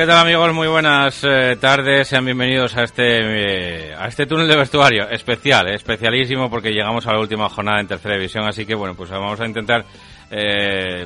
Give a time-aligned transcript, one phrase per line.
[0.00, 0.54] ¿Qué tal amigos?
[0.54, 5.68] Muy buenas eh, tardes, sean bienvenidos a este eh, a este túnel de vestuario especial,
[5.68, 9.10] eh, especialísimo porque llegamos a la última jornada en tercera división, así que bueno, pues
[9.10, 9.84] vamos a intentar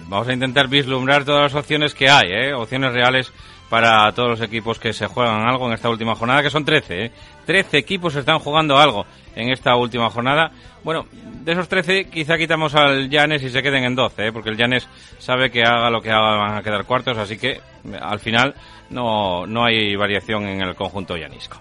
[0.07, 3.33] vamos a intentar vislumbrar todas las opciones que hay, opciones reales
[3.69, 7.11] para todos los equipos que se juegan algo en esta última jornada, que son 13,
[7.47, 10.51] 13 equipos están jugando algo en esta última jornada.
[10.83, 14.57] Bueno, de esos 13 quizá quitamos al Llanes y se queden en 12, porque el
[14.57, 17.61] Llanes sabe que haga lo que haga van a quedar cuartos, así que
[18.01, 18.55] al final
[18.91, 21.59] no, no hay variación en el conjunto llanisco.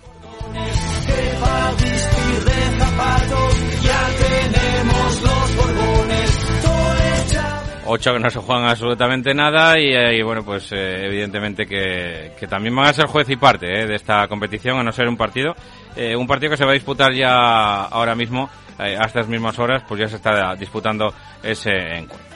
[7.86, 12.48] Ocho que no se juegan absolutamente nada y, eh, bueno, pues eh, evidentemente que, que,
[12.48, 15.18] también van a ser juez y parte eh, de esta competición, a no ser un
[15.18, 15.54] partido.
[16.18, 20.00] un partido que se va a disputar ya ahora mismo, a estas mismas horas, pues
[20.00, 21.14] ya se está disputando
[21.44, 22.34] ese encuentro.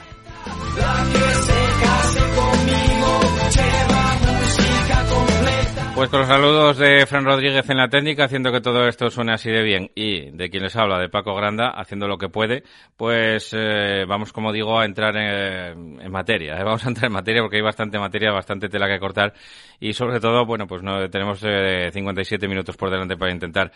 [6.07, 9.34] Pues con los saludos de Fran Rodríguez en la técnica, haciendo que todo esto suene
[9.34, 12.63] así de bien, y de quien les habla, de Paco Granda, haciendo lo que puede,
[12.95, 16.56] pues eh, vamos, como digo, a entrar en, materia.
[16.56, 16.63] ¿eh?
[16.63, 19.34] Vamos a entrar en materia porque hay bastante materia, bastante tela que cortar,
[19.81, 23.73] y sobre todo, bueno, pues no, tenemos 57 eh, minutos por delante para intentar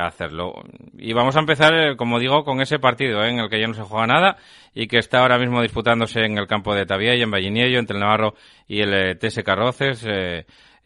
[0.00, 0.62] hacerlo.
[0.96, 3.82] Y vamos a empezar, como digo, con ese partido en el que ya no se
[3.82, 4.36] juega nada
[4.72, 8.02] y que está ahora mismo disputándose en el campo de y en Vallinillo, entre el
[8.02, 8.34] Navarro
[8.68, 10.06] y el TS Carroces.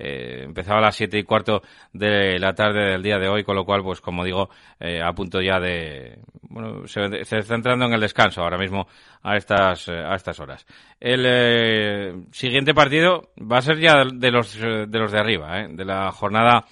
[0.02, 1.62] Eh, empezaba a las siete y cuarto
[1.92, 5.12] de la tarde del día de hoy, con lo cual, pues como digo, eh, a
[5.12, 8.88] punto ya de, bueno, se, está entrando en el descanso ahora mismo
[9.22, 10.66] a estas, eh, a estas horas.
[10.98, 15.84] El eh, siguiente partido va a ser ya de los, de los de arriba, de
[15.84, 16.64] la jornada,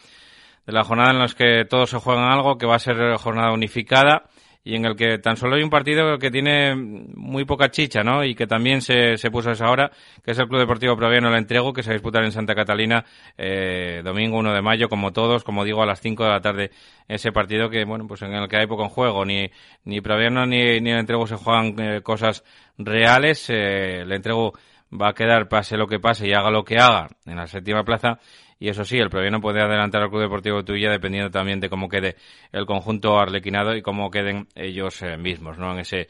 [0.67, 3.53] de la jornada en la que todos se juegan algo, que va a ser jornada
[3.53, 4.25] unificada
[4.65, 8.25] y en el que tan solo hay un partido que tiene muy poca chicha, ¿no?
[8.25, 9.91] Y que también se, se puso a esa hora,
[10.23, 12.55] que es el Club Deportivo Proviano La Entrego, que se va a disputar en Santa
[12.55, 13.05] Catalina
[13.37, 16.71] eh, domingo 1 de mayo, como todos, como digo, a las 5 de la tarde,
[17.07, 19.51] ese partido que, bueno, pues en el que hay poco en juego, ni,
[19.85, 22.45] ni Proviano ni, ni La Entrego se juegan eh, cosas
[22.77, 24.53] reales, eh, La Entrego
[24.93, 27.85] va a quedar pase lo que pase y haga lo que haga en la séptima
[27.85, 28.19] plaza
[28.59, 31.89] y eso sí, el no puede adelantar al Club Deportivo Tuya dependiendo también de cómo
[31.89, 32.17] quede
[32.53, 35.73] el conjunto arlequinado y cómo queden ellos eh, mismos, ¿no?
[35.73, 36.09] En ese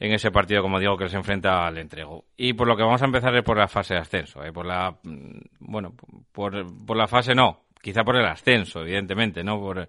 [0.00, 2.24] en ese partido, como digo, que se enfrenta al entrego.
[2.36, 4.52] Y por lo que vamos a empezar es por la fase de ascenso, ¿eh?
[4.52, 5.92] por la, mm, bueno,
[6.30, 6.52] por,
[6.86, 9.58] por la fase no, quizá por el ascenso, evidentemente, ¿no?
[9.58, 9.88] Por,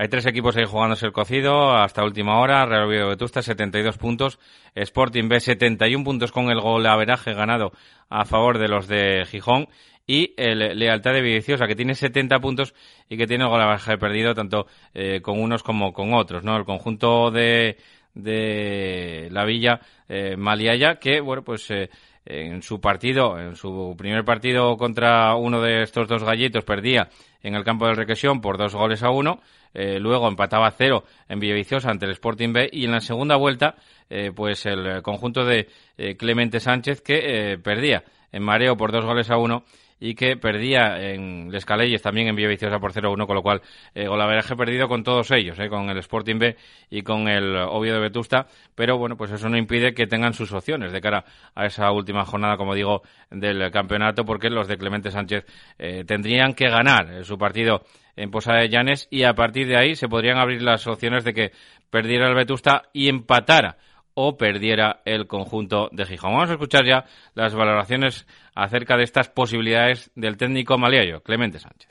[0.00, 2.64] hay tres equipos ahí jugándose el cocido hasta última hora.
[2.64, 4.38] Real Oviedo Vetusta 72 puntos.
[4.76, 7.72] Sporting B 71 puntos con el gol averaje ganado
[8.08, 9.66] a favor de los de Gijón
[10.08, 12.74] y el Lealtad de Villaviciosa, que tiene 70 puntos
[13.08, 16.56] y que tiene el golaje perdido tanto eh, con unos como con otros, ¿no?
[16.56, 17.76] El conjunto de,
[18.14, 21.90] de la Villa eh, Maliaya, que, bueno, pues eh,
[22.24, 27.10] en su partido, en su primer partido contra uno de estos dos gallitos, perdía
[27.42, 29.40] en el campo de regresión por dos goles a uno,
[29.74, 33.36] eh, luego empataba a cero en Villaviciosa ante el Sporting B y en la segunda
[33.36, 33.76] vuelta,
[34.08, 35.68] eh, pues el conjunto de
[36.16, 39.64] Clemente Sánchez que perdía en mareo por dos goles a uno
[40.00, 43.62] y que perdía en Les Caleyes también en Villaviciosa por 0-1, con lo cual
[43.94, 46.56] eh, golaveraje perdido con todos ellos, eh, con el Sporting B
[46.90, 50.52] y con el Oviedo de Vetusta, pero bueno, pues eso no impide que tengan sus
[50.52, 51.24] opciones de cara
[51.54, 55.44] a esa última jornada, como digo, del campeonato, porque los de Clemente Sánchez
[55.78, 57.82] eh, tendrían que ganar su partido
[58.16, 61.34] en Posada de Llanes y a partir de ahí se podrían abrir las opciones de
[61.34, 61.52] que
[61.90, 63.76] perdiera el Vetusta y empatara
[64.20, 66.32] o perdiera el conjunto de Gijón.
[66.32, 67.04] Vamos a escuchar ya
[67.36, 71.88] las valoraciones acerca de estas posibilidades del técnico maliayo, Clemente Sánchez.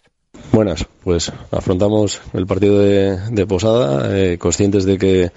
[0.52, 5.32] Buenas, pues afrontamos el partido de, Posada, eh, conscientes de que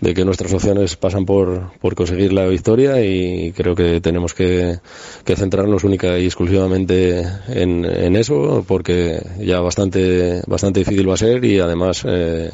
[0.00, 4.78] de que nuestras opciones pasan por, por conseguir la victoria y creo que tenemos que,
[5.24, 11.18] que centrarnos única y exclusivamente en, en, eso porque ya bastante bastante difícil va a
[11.18, 12.50] ser y además eh,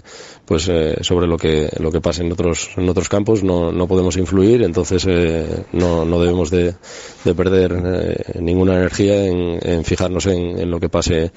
[0.47, 3.87] pues eh, sobre lo que lo que pase en otros en otros campos no, no
[3.87, 6.75] podemos influir entonces eh, no, no debemos de,
[7.25, 11.33] de perder eh, ninguna energía en, en fijarnos en, en, lo que pase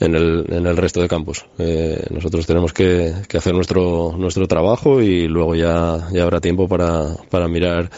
[0.00, 1.46] en el, en el resto de campos.
[1.58, 6.40] Eh, nosotros tenemos que, que hacer nuestro nuestro trabajo y luego luego ya, ya habrá
[6.40, 7.90] tiempo para, mirar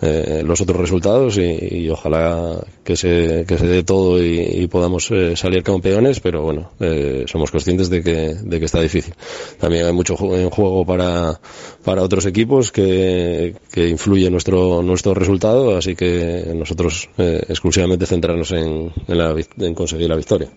[0.00, 5.36] eh, los otros resultados y, ojalá que se, que se dé todo y, podamos eh,
[5.36, 9.14] salir campeones, pero bueno, eh, somos conscientes de que, de que está difícil.
[9.58, 11.38] También hay mucho en juego para,
[11.84, 19.18] para otros equipos que, influye nuestro, nuestro resultado, así que nosotros exclusivamente centrarnos en, en,
[19.18, 20.50] la, en conseguir la victoria.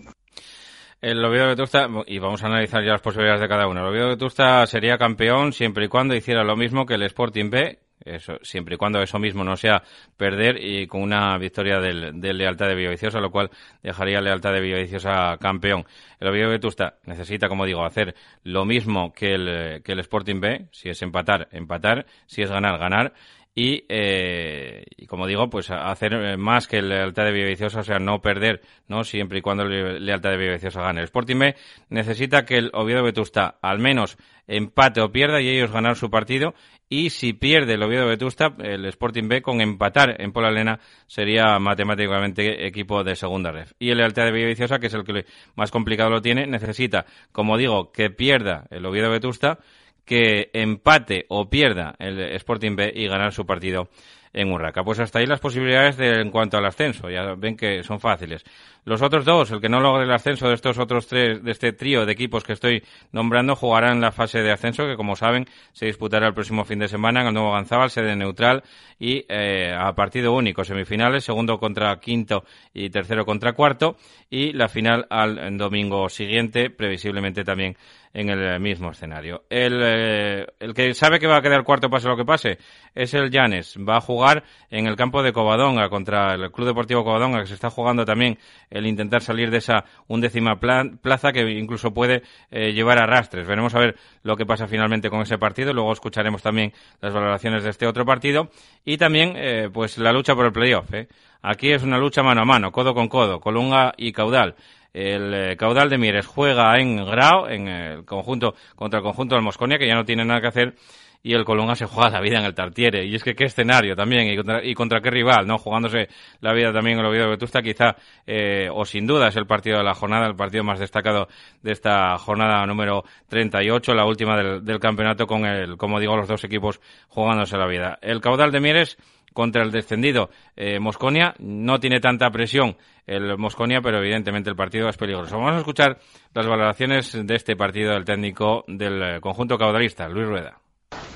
[1.00, 3.80] El Oviedo Vetusta, y vamos a analizar ya las posibilidades de cada uno.
[3.80, 7.78] El Oviedo Vetusta sería campeón siempre y cuando hiciera lo mismo que el Sporting B,
[8.04, 9.84] eso, siempre y cuando eso mismo no sea
[10.16, 13.50] perder y con una victoria del, del Lealtad de Villaviciosa, lo cual
[13.80, 15.84] dejaría Lealtad de Villaviciosa campeón.
[16.18, 20.66] El Oviedo Vetusta necesita, como digo, hacer lo mismo que el, que el Sporting B,
[20.72, 23.12] si es empatar, empatar, si es ganar, ganar
[23.54, 28.20] y, eh, y, como digo, pues hacer más que Lealtad de Villaviciosa, o sea, no
[28.20, 29.02] perder, ¿no?
[29.02, 31.00] Siempre y cuando Lealtad de Villaviciosa gane.
[31.00, 31.56] El Sporting B
[31.88, 34.16] necesita que el Oviedo Vetusta al menos
[34.46, 36.54] empate o pierda y ellos ganar su partido
[36.88, 41.58] y si pierde el Oviedo Vetusta, el Sporting B con empatar en Pola Lena sería
[41.58, 43.68] matemáticamente equipo de segunda red.
[43.78, 47.58] Y el Lealtad de Villaviciosa, que es el que más complicado lo tiene, necesita, como
[47.58, 49.58] digo, que pierda el Oviedo Vetusta
[50.08, 53.90] que empate o pierda el Sporting B y ganar su partido
[54.32, 54.82] en Urraca.
[54.82, 57.10] Pues hasta ahí las posibilidades de, en cuanto al ascenso.
[57.10, 58.44] Ya ven que son fáciles.
[58.84, 61.72] Los otros dos, el que no logre el ascenso de estos otros tres, de este
[61.72, 62.82] trío de equipos que estoy
[63.12, 66.88] nombrando, jugarán la fase de ascenso, que como saben, se disputará el próximo fin de
[66.88, 68.62] semana en el nuevo Ganzábal, sede neutral
[68.98, 73.96] y eh, a partido único, semifinales, segundo contra quinto y tercero contra cuarto,
[74.30, 77.76] y la final al domingo siguiente, previsiblemente también
[78.12, 79.44] en el mismo escenario.
[79.48, 82.58] El, eh, el que sabe que va a quedar cuarto pase lo que pase
[82.94, 83.76] es el Llanes.
[83.76, 87.54] Va a jugar en el campo de Covadonga contra el Club Deportivo Covadonga, que se
[87.54, 88.38] está jugando también
[88.70, 93.46] el intentar salir de esa undécima plaza que incluso puede eh, llevar a rastres.
[93.46, 95.72] Veremos a ver lo que pasa finalmente con ese partido.
[95.72, 98.50] Luego escucharemos también las valoraciones de este otro partido
[98.84, 100.92] y también eh, pues la lucha por el playoff.
[100.92, 101.08] ¿eh?
[101.42, 104.56] Aquí es una lucha mano a mano, codo con codo, Colunga y Caudal.
[104.98, 109.44] El eh, Caudal de Mieres juega en Grau, en el conjunto contra el conjunto del
[109.44, 110.74] Mosconia, que ya no tiene nada que hacer
[111.22, 113.04] y el Colunga se juega la vida en el Tartiere.
[113.04, 115.58] Y es que qué escenario también, y contra, y contra qué rival, ¿no?
[115.58, 116.08] Jugándose
[116.40, 117.94] la vida también en el Oviedo de Vetusta, quizá,
[118.26, 121.28] eh, o sin duda, es el partido de la jornada, el partido más destacado
[121.62, 126.26] de esta jornada número 38, la última del, del campeonato, con el, como digo, los
[126.28, 127.98] dos equipos jugándose la vida.
[128.02, 128.98] El Caudal de Mieres
[129.32, 131.34] contra el descendido eh, Mosconia.
[131.38, 132.76] No tiene tanta presión
[133.06, 135.36] el Mosconia, pero evidentemente el partido es peligroso.
[135.36, 135.98] Vamos a escuchar
[136.34, 140.58] las valoraciones de este partido del técnico del eh, conjunto caudalista, Luis Rueda.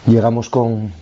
[0.06, 0.92] Llegamos con,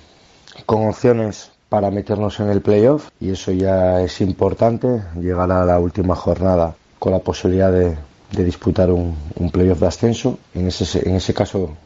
[0.67, 5.79] con opciones para meternos en el playoff y eso ya es importante, llegar a la
[5.79, 7.97] última jornada con la posibilidad de,
[8.33, 10.39] de disputar un, un, playoff de ascenso.
[10.55, 11.77] En ese, en ese caso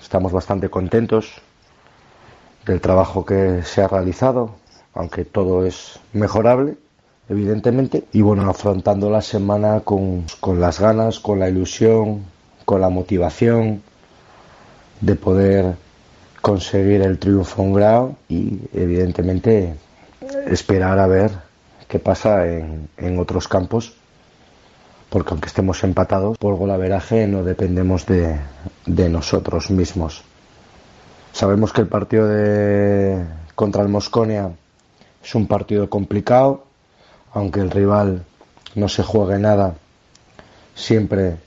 [0.00, 1.40] estamos bastante contentos
[2.64, 4.56] del trabajo que se ha realizado,
[4.94, 6.76] aunque todo es mejorable,
[7.28, 8.04] evidentemente.
[8.12, 12.24] Y bueno, afrontando la semana con, con las ganas, con la ilusión,
[12.64, 13.82] con la motivación
[15.00, 15.76] de poder
[16.40, 19.74] conseguir el triunfo en grado y evidentemente
[20.46, 21.30] esperar a ver
[21.88, 23.94] qué pasa en, en otros campos
[25.10, 28.36] porque aunque estemos empatados por golaveraje no dependemos de,
[28.86, 30.22] de, nosotros mismos
[31.32, 33.24] sabemos que el partido de
[33.54, 34.50] contra el Mosconia
[35.24, 36.64] es un partido complicado
[37.32, 38.24] aunque el rival
[38.74, 39.74] no se juegue nada
[40.74, 41.38] siempre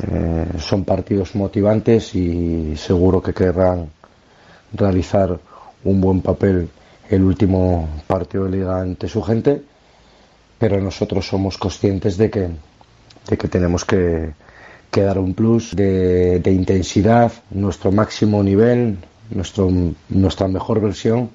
[0.00, 3.90] eh, son partidos motivantes y seguro que querrán
[4.72, 5.38] realizar
[5.84, 6.70] un buen papel
[7.10, 9.62] el último partido de liga ante su gente,
[10.58, 12.48] pero nosotros somos conscientes de que,
[13.28, 14.32] de que tenemos que,
[14.90, 18.96] que dar un plus de, de, intensidad, nuestro máximo nivel,
[19.28, 19.70] nuestro,
[20.08, 21.28] nuestra mejor versión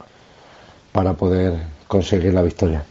[0.91, 2.85] para poder conseguir la victoria.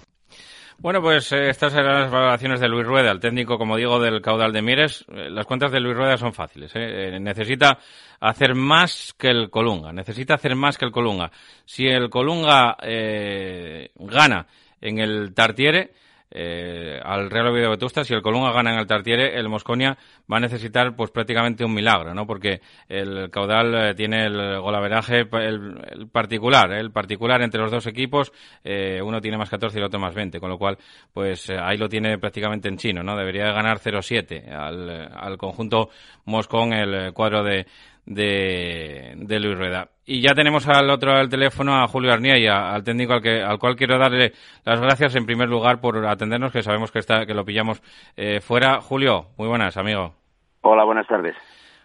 [0.79, 4.21] Bueno, pues eh, estas eran las valoraciones de Luis Rueda, el técnico, como digo, del
[4.21, 5.07] caudal de Mieres.
[5.09, 6.71] Eh, las cuentas de Luis Rueda son fáciles.
[6.75, 7.19] ¿eh?
[7.19, 7.79] necesita
[8.21, 9.93] hacer más que el Colunga.
[9.93, 11.31] Necesita hacer más que el Colunga.
[11.65, 14.47] Si el Colunga gana
[14.81, 15.93] en el Tartiere,
[16.30, 19.97] eh, al Real Oviedo Vetusta, si el Colunga gana en el Tartiere, el Mosconia
[20.30, 22.26] va a necesitar pues prácticamente un milagro, ¿no?
[22.26, 28.33] Porque el caudal eh, tiene el golaveraje el, particular, el particular entre los dos equipos,
[28.64, 30.78] eh, uno tiene más 14 y el otro más 20, con lo cual
[31.12, 33.16] pues ahí lo tiene prácticamente en chino, ¿no?
[33.16, 35.90] Debería ganar 0-7 al, al conjunto
[36.25, 37.66] Moscón el cuadro de
[38.06, 39.90] de, de Luis Rueda.
[40.08, 43.58] Y ya tenemos al otro al teléfono a Julio Arniella, al técnico al, que, al
[43.58, 44.32] cual quiero darle
[44.64, 47.82] las gracias en primer lugar por atendernos, que sabemos que, está, que lo pillamos
[48.16, 48.80] eh, fuera.
[48.80, 50.14] Julio, muy buenas, amigo.
[50.60, 51.34] Hola, buenas tardes.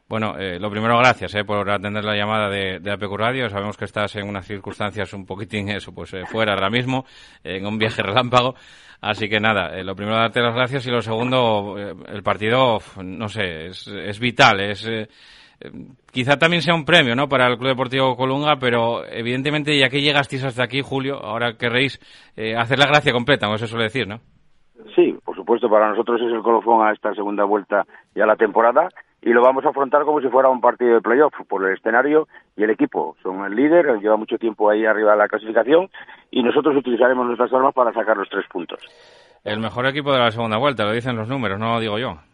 [0.08, 3.50] Bueno, eh, lo primero, gracias eh, por atender la llamada de, de APQ Radio.
[3.50, 7.06] Sabemos que estás en unas circunstancias un poquitín eso, pues eh, fuera ahora mismo,
[7.44, 8.54] en un viaje relámpago.
[9.02, 12.78] Así que nada, eh, lo primero, darte las gracias y lo segundo, eh, el partido,
[13.04, 14.88] no sé, es, es vital, es
[16.12, 17.28] quizá también sea un premio ¿no?
[17.28, 22.00] para el Club Deportivo Colunga, pero evidentemente ya que llegasteis hasta aquí, Julio, ahora querréis
[22.36, 24.20] eh, hacer la gracia completa, como se suele decir, ¿no?
[24.96, 28.36] Sí, por supuesto, para nosotros es el colofón a esta segunda vuelta y a la
[28.36, 28.90] temporada
[29.22, 32.28] y lo vamos a afrontar como si fuera un partido de playoff por el escenario
[32.58, 33.16] y el equipo.
[33.22, 35.90] Son el líder, lleva mucho tiempo ahí arriba de la clasificación
[36.32, 38.80] y nosotros utilizaremos nuestras armas para sacar los tres puntos.
[39.44, 42.31] El mejor equipo de la segunda vuelta, lo dicen los números, no lo digo yo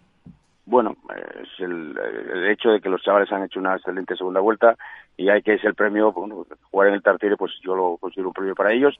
[0.67, 0.97] bueno,
[1.41, 4.75] es el, el, hecho de que los chavales han hecho una excelente segunda vuelta
[5.15, 8.27] y hay que es el premio, bueno, jugar en el Tartiere, pues yo lo considero
[8.27, 8.93] un premio para ellos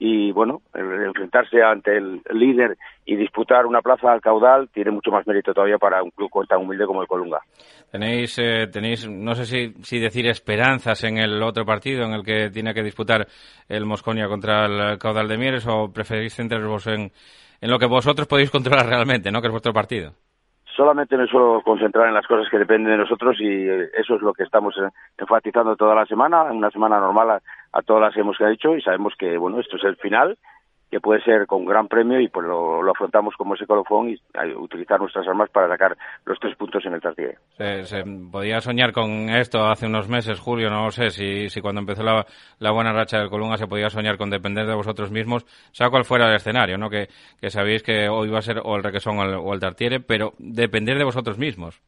[0.00, 2.76] y bueno, enfrentarse ante el líder
[3.06, 6.58] y disputar una plaza al caudal tiene mucho más mérito todavía para un club tan
[6.58, 7.40] humilde como el Colunga.
[7.92, 12.24] Tenéis, eh, tenéis, no sé si, si decir esperanzas en el otro partido en el
[12.24, 13.28] que tiene que disputar
[13.68, 17.12] el Mosconia contra el caudal de Mieres o preferís centraros en,
[17.60, 19.40] en lo que vosotros podéis controlar realmente, ¿no?
[19.40, 20.14] Que es vuestro partido
[20.76, 24.32] solamente me suelo concentrar en las cosas que dependen de nosotros y eso es lo
[24.32, 24.88] que estamos eh,
[25.18, 28.82] enfatizando toda la semana, una semana normal a, a todas las que hemos hecho y
[28.82, 30.38] sabemos que bueno esto es el final
[30.92, 34.20] que puede ser con gran premio y pues lo, lo afrontamos como ese colofón y
[34.56, 35.96] utilizar nuestras armas para sacar
[36.26, 37.38] los tres puntos en el Tartiere.
[37.56, 41.80] Se, se, podía soñar con esto hace unos meses, Julio, no sé si, si cuando
[41.80, 42.26] empezó la,
[42.58, 46.04] la, buena racha del Colunga se podía soñar con depender de vosotros mismos, sea cual
[46.04, 46.90] fuera el escenario, ¿no?
[46.90, 47.08] Que,
[47.40, 50.00] que sabéis que hoy va a ser o el Requesón o el, o el Tartiere,
[50.00, 51.80] pero depender de vosotros mismos.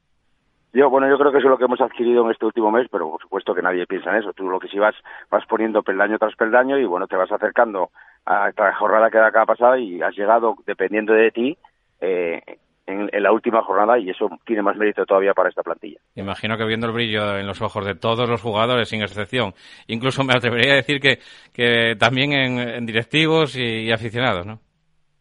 [0.72, 2.88] Yo, bueno, yo creo que eso es lo que hemos adquirido en este último mes,
[2.90, 4.32] pero por supuesto que nadie piensa en eso.
[4.32, 4.96] Tú lo que sí vas,
[5.30, 7.90] vas poniendo peldaño tras peldaño y bueno, te vas acercando
[8.26, 11.58] a esta jornada que acaba pasada y has llegado, dependiendo de ti,
[12.00, 12.40] eh,
[12.86, 15.98] en, la última jornada y eso tiene más mérito todavía para esta plantilla.
[16.14, 19.54] Imagino que viendo el brillo en los ojos de todos los jugadores, sin excepción,
[19.86, 21.18] incluso me atrevería a decir que,
[21.52, 24.60] que también en, directivos y aficionados, ¿no?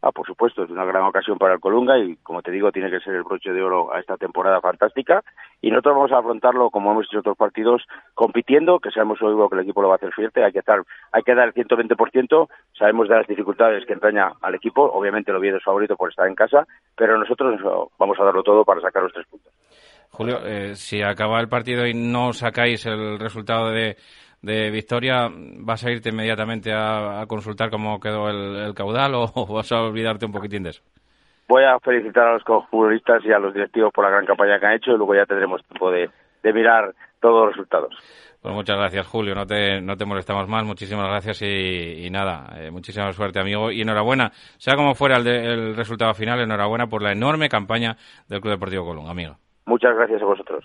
[0.06, 2.90] Ah, por supuesto, es una gran ocasión para el Colunga y, como te digo, tiene
[2.90, 5.24] que ser el broche de oro a esta temporada fantástica.
[5.62, 7.82] Y nosotros vamos a afrontarlo, como hemos hecho otros partidos,
[8.12, 10.82] compitiendo, que sabemos luego que el equipo lo va a hacer fuerte, hay que estar,
[11.10, 15.40] hay que dar el 120%, sabemos de las dificultades que entraña al equipo, obviamente lo
[15.40, 17.58] viene es favorito por estar en casa, pero nosotros
[17.98, 19.54] vamos a darlo todo para sacar los tres puntos.
[20.10, 23.96] Julio, eh, si acaba el partido y no sacáis el resultado de
[24.44, 29.24] de Victoria, ¿vas a irte inmediatamente a, a consultar cómo quedó el, el caudal o,
[29.34, 30.82] o, vas a olvidarte un poquitín de eso?
[31.48, 34.66] Voy a felicitar a los futbolistas y a los directivos por la gran campaña que
[34.66, 36.10] han hecho y luego ya tendremos tiempo de,
[36.42, 37.94] de mirar todos los resultados.
[38.40, 39.34] Pues muchas gracias, Julio.
[39.34, 40.64] No te, no te molestamos más.
[40.64, 43.70] Muchísimas gracias y, y nada, eh, muchísima suerte, amigo.
[43.70, 47.96] Y enhorabuena, sea como fuera el, de, el resultado final, enhorabuena por la enorme campaña
[48.28, 49.36] del Club Deportivo Colón, amigo.
[49.64, 50.64] Muchas gracias a vosotros.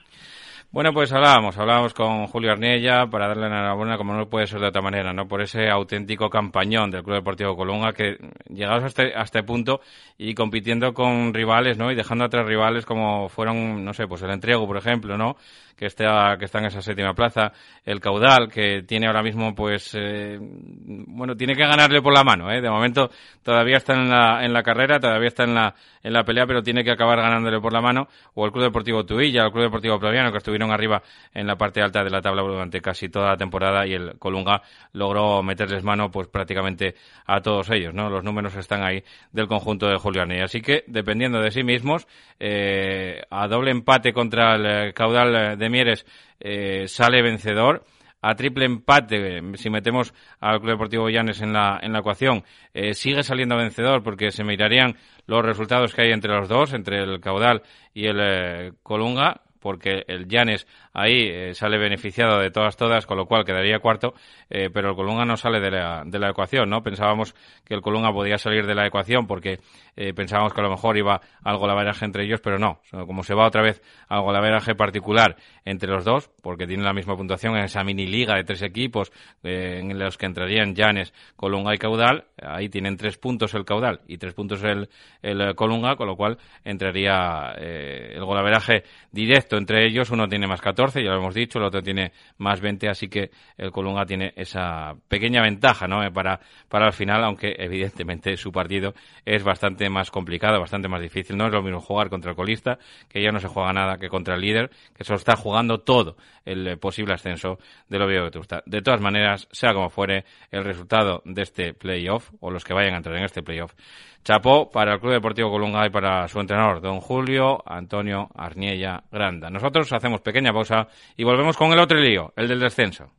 [0.71, 4.67] Bueno, pues hablábamos, hablábamos con Julio Arniella para darle enhorabuena, como no puede ser de
[4.67, 5.27] otra manera, ¿no?
[5.27, 8.17] Por ese auténtico campañón del Club Deportivo Colunga que
[8.49, 9.81] llegados a este, este punto
[10.15, 11.91] y compitiendo con rivales, ¿no?
[11.91, 15.37] Y dejando a tres rivales como fueron, no sé, pues el Entrego, por ejemplo, ¿no?
[15.79, 17.53] Que está, que está en esa séptima plaza,
[17.85, 22.51] el Caudal, que tiene ahora mismo, pues, eh, bueno, tiene que ganarle por la mano,
[22.51, 22.59] ¿eh?
[22.59, 23.09] De momento
[23.43, 26.61] todavía está en la, en la carrera, todavía está en la, en la pelea, pero
[26.61, 29.97] tiene que acabar ganándole por la mano, o el Club Deportivo Tuilla, el Club Deportivo
[29.99, 31.01] Proviano, que estuvieron arriba
[31.33, 34.61] en la parte alta de la tabla durante casi toda la temporada y el Colunga
[34.91, 36.95] logró meterles mano pues prácticamente
[37.25, 38.09] a todos ellos, ¿no?
[38.09, 40.31] Los números están ahí del conjunto de Julián.
[40.41, 42.05] Así que, dependiendo de sí mismos,
[42.37, 46.05] eh, a doble empate contra el caudal de Mieres
[46.39, 47.85] eh, sale vencedor
[48.21, 52.93] a triple empate, si metemos al Club Deportivo Llanes en la, en la ecuación, eh,
[52.93, 57.21] sigue saliendo vencedor porque se mirarían los resultados que hay entre los dos, entre el
[57.21, 57.61] Caudal
[57.93, 60.67] y el eh, Colunga, porque el Llanes
[60.99, 64.13] ahí eh, sale beneficiado de todas, todas, con lo cual quedaría cuarto,
[64.49, 66.83] eh, pero el Colunga no sale de la, de la ecuación, ¿no?
[66.83, 69.59] Pensábamos que el Colunga podía salir de la ecuación porque
[69.95, 72.81] eh, pensábamos que a lo mejor iba algo la veraje entre ellos, pero no.
[72.91, 76.93] Como se va otra vez algo la veraje particular entre los dos, porque tienen la
[76.93, 79.11] misma puntuación en esa mini liga de tres equipos
[79.43, 84.17] en los que entrarían Llanes, Colunga y Caudal, ahí tienen tres puntos el Caudal y
[84.17, 84.89] tres puntos el,
[85.21, 90.09] el Colunga, con lo cual entraría el golaveraje directo entre ellos.
[90.11, 93.31] Uno tiene más 14, ya lo hemos dicho, el otro tiene más 20, así que
[93.57, 96.03] el Colunga tiene esa pequeña ventaja ¿no?
[96.03, 98.93] Eh, para, para el final, aunque evidentemente su partido
[99.25, 101.37] es bastante más complicado, bastante más difícil.
[101.37, 102.77] No es lo mismo jugar contra el colista,
[103.07, 106.17] que ya no se juega nada, que contra el líder, que se está jugando todo
[106.45, 108.63] el eh, posible ascenso de lo que te gusta.
[108.65, 112.93] De todas maneras, sea como fuere el resultado de este playoff, o los que vayan
[112.93, 113.73] a entrar en este playoff,
[114.23, 119.49] chapó para el Club Deportivo Colunga y para su entrenador, don Julio Antonio Arniella Granda.
[119.49, 123.11] Nosotros hacemos pequeña pausa y volvemos con el otro lío, el del descenso.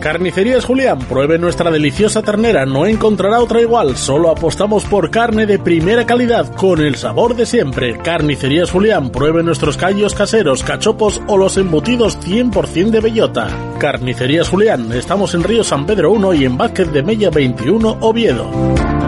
[0.00, 5.58] Carnicerías Julián, pruebe nuestra deliciosa ternera, no encontrará otra igual, solo apostamos por carne de
[5.58, 7.98] primera calidad, con el sabor de siempre.
[7.98, 13.48] Carnicerías Julián, pruebe nuestros callos caseros, cachopos o los embutidos 100% de bellota.
[13.78, 19.07] Carnicerías Julián, estamos en Río San Pedro 1 y en Vázquez de Mella 21, Oviedo.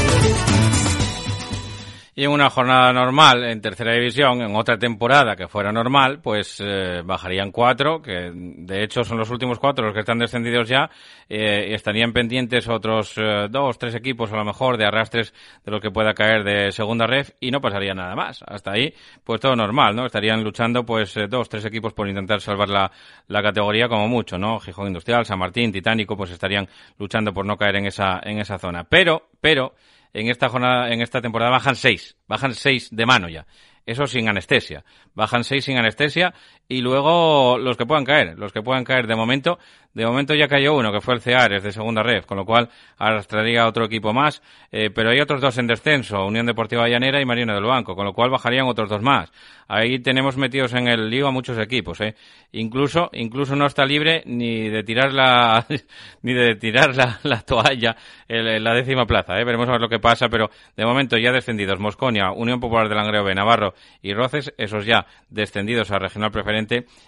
[2.21, 6.61] Y en una jornada normal en tercera división, en otra temporada que fuera normal, pues
[6.63, 10.91] eh, bajarían cuatro, que de hecho son los últimos cuatro los que están descendidos ya,
[11.27, 15.33] eh, estarían pendientes otros eh, dos, tres equipos a lo mejor de arrastres
[15.65, 18.43] de lo que pueda caer de segunda ref y no pasaría nada más.
[18.45, 20.05] Hasta ahí, pues todo normal, ¿no?
[20.05, 22.91] Estarían luchando pues dos, tres equipos por intentar salvar la,
[23.29, 24.59] la categoría como mucho, ¿no?
[24.59, 28.59] Gijón Industrial, San Martín, Titánico, pues estarían luchando por no caer en esa, en esa
[28.59, 28.83] zona.
[28.83, 29.73] Pero, pero,
[30.13, 33.45] en esta jornada, en esta temporada bajan seis, bajan seis de mano ya.
[33.85, 34.85] Eso sin anestesia.
[35.15, 36.33] Bajan seis sin anestesia
[36.71, 39.59] y luego los que puedan caer, los que puedan caer de momento.
[39.93, 42.69] De momento ya cayó uno, que fue el Ceares de segunda red, con lo cual
[42.97, 44.41] arrastraría otro equipo más.
[44.71, 48.05] Eh, pero hay otros dos en descenso, Unión Deportiva Llanera y Marino del Banco, con
[48.05, 49.33] lo cual bajarían otros dos más.
[49.67, 52.15] Ahí tenemos metidos en el lío a muchos equipos, ¿eh?
[52.53, 55.65] Incluso, incluso no está libre ni de tirar la,
[56.21, 57.97] ni de tirar la, la toalla
[58.29, 59.43] en la décima plaza, ¿eh?
[59.43, 62.97] Veremos a ver lo que pasa, pero de momento ya descendidos Mosconia, Unión Popular del
[62.97, 66.31] Langreo B, Navarro y Roces, esos ya descendidos a regional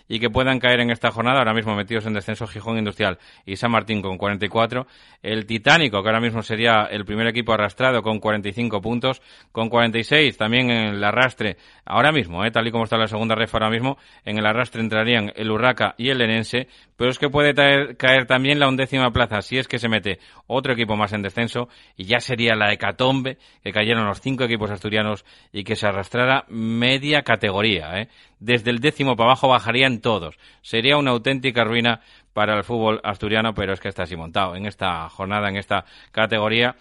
[0.07, 3.19] y que puedan caer en esta jornada, ahora mismo metidos en descenso Gijón Gijón Industrial
[3.45, 4.87] y San Martín con 44.
[5.21, 10.37] El Titánico, que ahora mismo sería el primer equipo arrastrado con 45 puntos, con 46
[10.37, 13.69] también en el arrastre, ahora mismo, eh, tal y como está la segunda ref ahora
[13.69, 17.53] mismo, en el arrastre entrarían el Urraca y el Lenense, pero es que puede
[17.95, 21.67] caer también la undécima plaza si es que se mete otro equipo más en descenso
[21.97, 26.45] y ya sería la hecatombe que cayeron los cinco equipos asturianos y que se arrastrara
[26.49, 27.99] media categoría.
[27.99, 28.09] ¿eh?
[28.43, 30.37] Desde el décimo para abajo bajarían todos.
[30.61, 32.01] Sería una auténtica ruina
[32.33, 35.85] para el fútbol asturiano, pero es que está así montado en esta jornada, en esta
[36.11, 36.75] categoría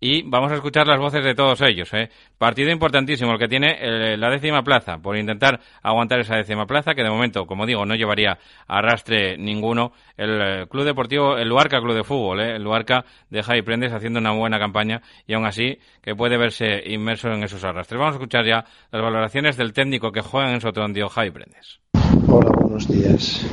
[0.00, 1.92] y vamos a escuchar las voces de todos ellos.
[1.94, 2.08] ¿eh?
[2.36, 6.94] Partido importantísimo el que tiene eh, la décima plaza, por intentar aguantar esa décima plaza,
[6.94, 9.92] que de momento, como digo, no llevaría arrastre ninguno.
[10.16, 12.56] El eh, Club Deportivo, el Luarca Club de Fútbol, ¿eh?
[12.56, 16.82] el Luarca de Javi Prendes haciendo una buena campaña y aún así que puede verse
[16.86, 17.98] inmerso en esos arrastres.
[17.98, 21.80] Vamos a escuchar ya las valoraciones del técnico que juega en Sotondio, Javi Prendes.
[22.28, 23.46] Hola, buenos días.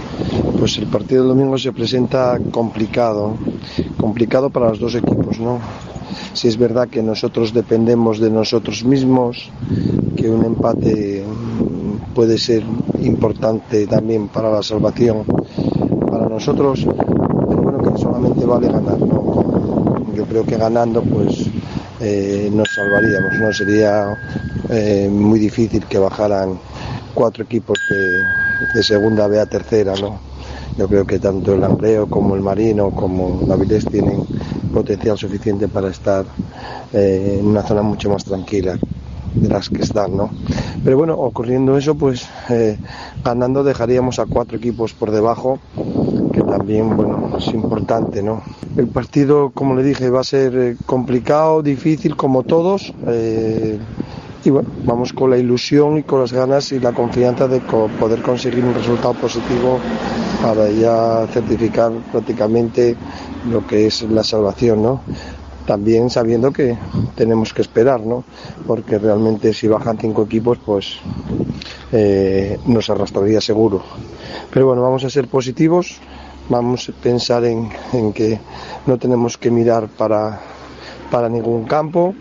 [0.59, 3.37] Pues el partido del domingo se presenta complicado,
[3.97, 5.59] complicado para los dos equipos, ¿no?
[6.33, 9.49] Si es verdad que nosotros dependemos de nosotros mismos,
[10.15, 11.23] que un empate
[12.13, 12.63] puede ser
[13.01, 15.23] importante también para la salvación
[16.09, 20.13] para nosotros, pero bueno, que solamente vale ganar, ¿no?
[20.15, 21.49] Yo creo que ganando, pues
[21.99, 23.51] eh, nos salvaríamos, ¿no?
[23.51, 24.17] Sería
[24.69, 26.57] eh, muy difícil que bajaran
[27.13, 28.23] cuatro equipos de,
[28.73, 30.34] de segunda B a tercera, ¿no?
[30.77, 34.25] Yo creo que tanto el Ampleo como el Marino como Navilés tienen
[34.73, 36.25] potencial suficiente para estar
[36.91, 38.77] eh, en una zona mucho más tranquila
[39.33, 40.29] de las que están, ¿no?
[40.83, 42.77] Pero bueno, ocurriendo eso, pues eh,
[43.23, 45.59] ganando dejaríamos a cuatro equipos por debajo,
[46.33, 48.41] que también, bueno, es importante, ¿no?
[48.75, 52.93] El partido, como le dije, va a ser eh, complicado, difícil, como todos.
[54.45, 58.21] Y bueno, vamos con la ilusión y con las ganas y la confianza de poder
[58.21, 59.79] conseguir un resultado positivo
[60.41, 62.95] para ya certificar prácticamente
[63.49, 65.01] lo que es la salvación, ¿no?
[65.65, 66.77] También sabiendo que
[67.15, 68.23] tenemos que esperar, ¿no?
[68.67, 70.97] Porque realmente si bajan cinco equipos, pues
[71.91, 73.81] eh, nos arrastraría seguro.
[74.51, 75.97] Pero bueno, vamos a ser positivos,
[76.49, 77.69] vamos a pensar en,
[78.13, 78.39] que
[78.85, 80.39] no tenemos que mirar para,
[81.09, 82.13] para ningún campo,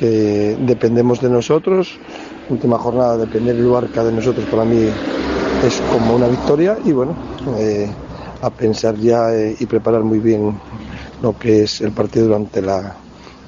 [0.00, 1.98] que dependemos de nosotros.
[2.48, 4.88] Última jornada, depender el Barca de nosotros para mí
[5.62, 7.14] es como una victoria y bueno,
[7.58, 7.86] eh,
[8.40, 10.58] a pensar ya eh, y preparar muy bien
[11.22, 12.96] lo que es el partido durante la,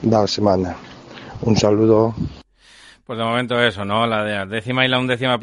[0.02, 0.76] la semana.
[1.40, 2.14] Un saludo.
[3.06, 4.06] Pues de momento eso, ¿no?
[4.06, 5.38] La décima y la undécima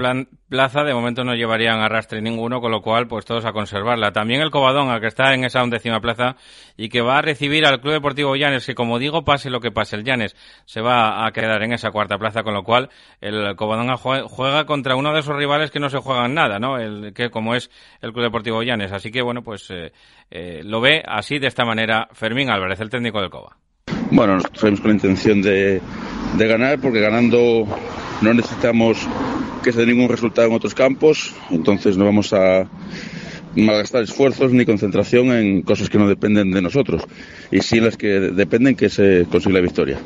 [0.49, 4.11] plaza de momento no llevarían arrastre ninguno, con lo cual pues todos a conservarla.
[4.11, 6.35] También el Covadonga, que está en esa undécima plaza
[6.75, 9.71] y que va a recibir al Club Deportivo Llanes, que como digo, pase lo que
[9.71, 10.35] pase, el Llanes
[10.65, 12.89] se va a quedar en esa cuarta plaza, con lo cual
[13.21, 16.77] el Covadonga juega contra uno de esos rivales que no se juegan nada, ¿no?
[16.77, 17.69] El que como es
[18.01, 18.91] el Club Deportivo Llanes.
[18.91, 19.91] Así que bueno, pues eh,
[20.31, 23.55] eh, lo ve así de esta manera Fermín Álvarez, el técnico del Cova.
[24.11, 25.81] Bueno, nosotros con la intención de,
[26.35, 27.65] de ganar porque ganando
[28.21, 28.97] no necesitamos
[29.63, 32.67] que se dé ningún resultado en otros campos, entonces no vamos a
[33.55, 37.03] malgastar esfuerzos ni concentración en cosas que no dependen de nosotros
[37.51, 39.97] y sí las que dependen que se consiga la victoria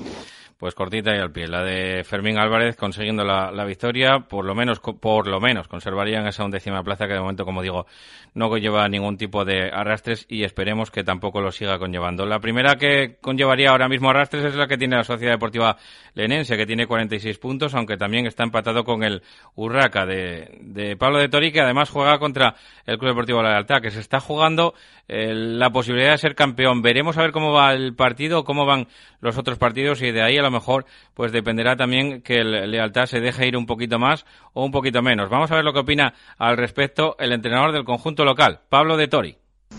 [0.64, 1.46] pues cortita y al pie.
[1.46, 6.46] La de Fermín Álvarez consiguiendo la, victoria, por lo menos, por lo menos conservarían esa
[6.46, 7.86] undécima plaza que de momento, como digo,
[8.34, 12.26] no conlleva ningún tipo de arrastres y esperemos que tampoco lo siga conllevando.
[12.26, 15.76] La primera que conllevaría ahora mismo arrastres es la que tiene la Sociedad Deportiva
[16.14, 19.22] Lenense, que tiene 46 puntos, aunque también está empatado con el
[19.56, 23.82] Urraca de, de Pablo de Tori, que además juega contra el Club Deportivo La Lealtad,
[23.82, 24.76] que se está jugando
[25.10, 26.82] eh, la posibilidad de ser campeón.
[26.82, 28.88] Veremos a ver cómo va el partido, cómo van
[29.20, 33.08] los otros partidos y de ahí a lo mejor pues dependerá también que el Lealtad
[33.08, 35.30] se deje ir un poquito más o un poquito menos.
[35.30, 39.08] Vamos a ver lo que opina al respecto el entrenador del conjunto local, Pablo de
[39.08, 39.38] Tori.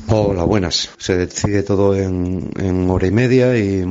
[0.08, 0.90] Hola, buenas.
[0.98, 3.82] Se decide todo en, hora y media y,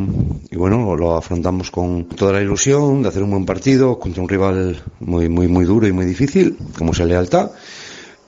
[0.51, 4.81] bueno, lo afrontamos con toda la ilusión de hacer un buen partido contra un rival
[4.99, 7.51] muy, muy, muy duro y muy difícil, como es el Lealtad.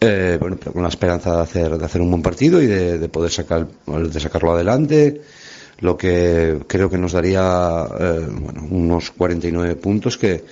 [0.02, 3.08] Eh, bueno, pero con la esperanza de hacer, de hacer un buen partido y de,
[3.10, 5.22] poder sacar, de sacarlo adelante,
[5.80, 10.44] lo que creo que nos daría eh, bueno, unos 49 puntos que,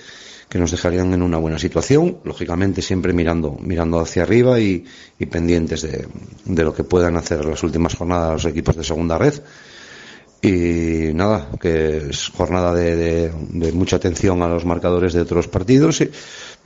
[0.48, 4.84] que nos dejarían en una buena situación, lógicamente siempre mirando, mirando hacia arriba y,
[5.18, 6.06] y pendientes de,
[6.44, 9.34] de, lo que puedan hacer las últimas jornadas los equipos de segunda red.
[10.44, 13.32] Y nada, que es jornada de,
[13.72, 16.02] mucha atención a los marcadores de otros partidos.
[16.02, 16.10] Y,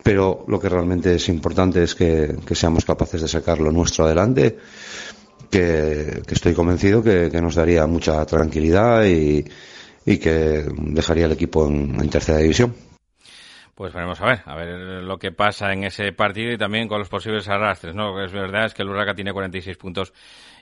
[0.02, 4.58] pero lo que realmente es importante es que, seamos capaces de sacar lo nuestro adelante,
[5.50, 9.44] que, estoy convencido que, nos daría mucha tranquilidad y,
[10.04, 12.74] que dejaría el equipo en, tercera división.
[13.74, 14.68] Pues veremos a ver, a ver
[15.04, 18.16] lo que pasa en ese partido y también con los posibles arrastres, ¿no?
[18.16, 20.12] Que es verdad es que el Urraca tiene 46 puntos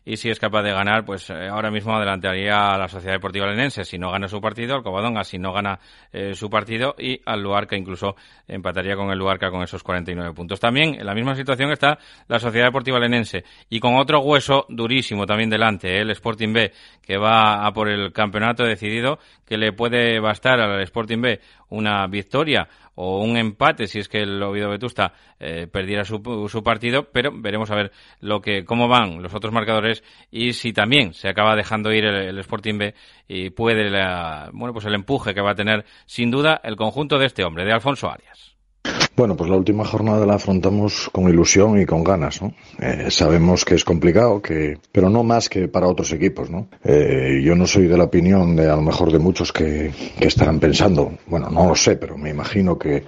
[0.09, 3.49] y si es capaz de ganar, pues eh, ahora mismo adelantaría a la Sociedad Deportiva
[3.49, 5.25] Lenense si no gana su partido, al Covadonga.
[5.25, 5.81] Si no gana
[6.12, 8.14] eh, su partido y al Luarca incluso
[8.47, 10.61] empataría con el Luarca con esos 49 puntos.
[10.61, 15.27] También en la misma situación está la Sociedad Deportiva Lenense y con otro hueso durísimo
[15.27, 20.20] también delante, el Sporting B, que va a por el campeonato decidido, que le puede
[20.20, 25.12] bastar al Sporting B una victoria o un empate si es que el Oviedo Vetusta
[25.38, 29.52] eh, perdiera su, su, partido, pero veremos a ver lo que cómo van los otros
[29.52, 32.94] marcadores y si también se acaba dejando ir el, Sporting B
[33.28, 37.18] y puede la, bueno pues el empuje que va a tener sin duda el conjunto
[37.18, 38.56] de este hombre, de Alfonso Arias.
[39.16, 42.53] Bueno, pues la última jornada la afrontamos con ilusión y con ganas, ¿no?
[42.79, 46.68] Eh, sabemos que es complicado, que, pero no más que para otros equipos, ¿no?
[46.85, 50.29] Eh, yo no soy de la opinión de a lo mejor de muchos que, que
[50.29, 53.05] estarán pensando, bueno, no lo sé, pero me imagino que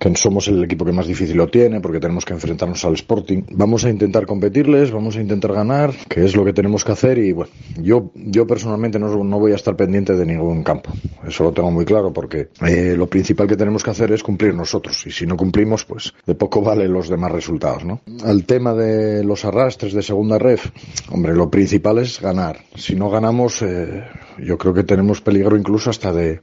[0.00, 3.42] que somos el equipo que más difícil lo tiene porque tenemos que enfrentarnos al Sporting.
[3.50, 7.18] Vamos a intentar competirles, vamos a intentar ganar, que es lo que tenemos que hacer
[7.18, 10.90] y bueno, yo, yo personalmente no, no voy a estar pendiente de ningún campo.
[11.30, 14.52] Eso lo tengo muy claro porque eh, lo principal que tenemos que hacer es cumplir
[14.52, 18.00] nosotros y si no cumplimos, pues de poco vale los demás resultados, ¿no?
[18.24, 20.66] Al tema de los arrastres de segunda ref,
[21.10, 22.58] hombre, lo principal es ganar.
[22.74, 24.02] Si no ganamos, eh,
[24.38, 26.40] yo creo que tenemos peligro incluso hasta de,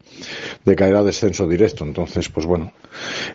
[0.63, 1.83] de caer a descenso directo.
[1.83, 2.71] Entonces, pues bueno,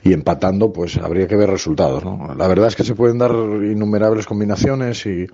[0.02, 2.34] y empatando, pues habría que ver resultados, ¿no?
[2.34, 5.26] La verdad es que se pueden dar innumerables combinaciones y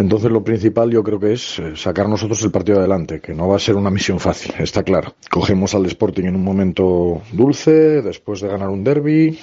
[0.00, 3.48] entonces lo principal yo creo que es eh, sacar nosotros el partido adelante, que no
[3.48, 5.14] va a ser una misión fácil, está claro.
[5.30, 9.38] Cogemos al Sporting en un momento dulce, después de ganar un derby,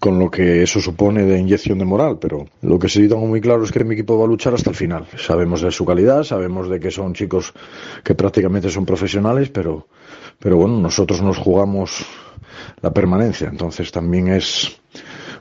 [0.00, 3.40] con lo que eso supone de inyección de moral, pero lo que sí tengo muy
[3.40, 5.06] claro es que mi equipo va a luchar hasta el final.
[5.16, 7.52] Sabemos de su calidad, sabemos de que son chicos
[8.02, 9.86] que prácticamente son profesionales, pero,
[10.40, 12.04] pero bueno, nosotros nos jugamos
[12.82, 14.80] la permanencia, entonces también es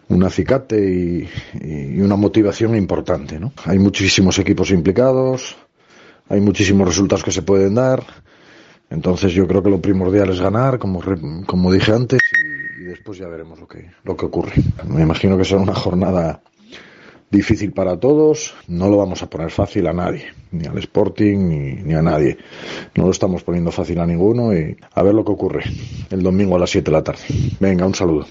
[0.09, 1.29] un acicate y,
[1.61, 3.53] y una motivación importante, ¿no?
[3.65, 5.55] Hay muchísimos equipos implicados,
[6.29, 8.03] hay muchísimos resultados que se pueden dar,
[8.89, 11.01] entonces yo creo que lo primordial es ganar, como,
[11.45, 12.21] como dije antes,
[12.85, 14.53] después ya veremos lo que, lo que ocurre.
[14.87, 16.41] Me imagino que será una jornada
[17.29, 21.73] difícil para todos, no lo vamos a poner fácil a nadie, ni al Sporting ni,
[21.83, 22.37] ni, a nadie.
[22.95, 25.63] No lo estamos poniendo fácil a ninguno y a ver lo que ocurre
[26.09, 27.23] el domingo a las 7 de la tarde.
[27.59, 28.25] Venga, un saludo.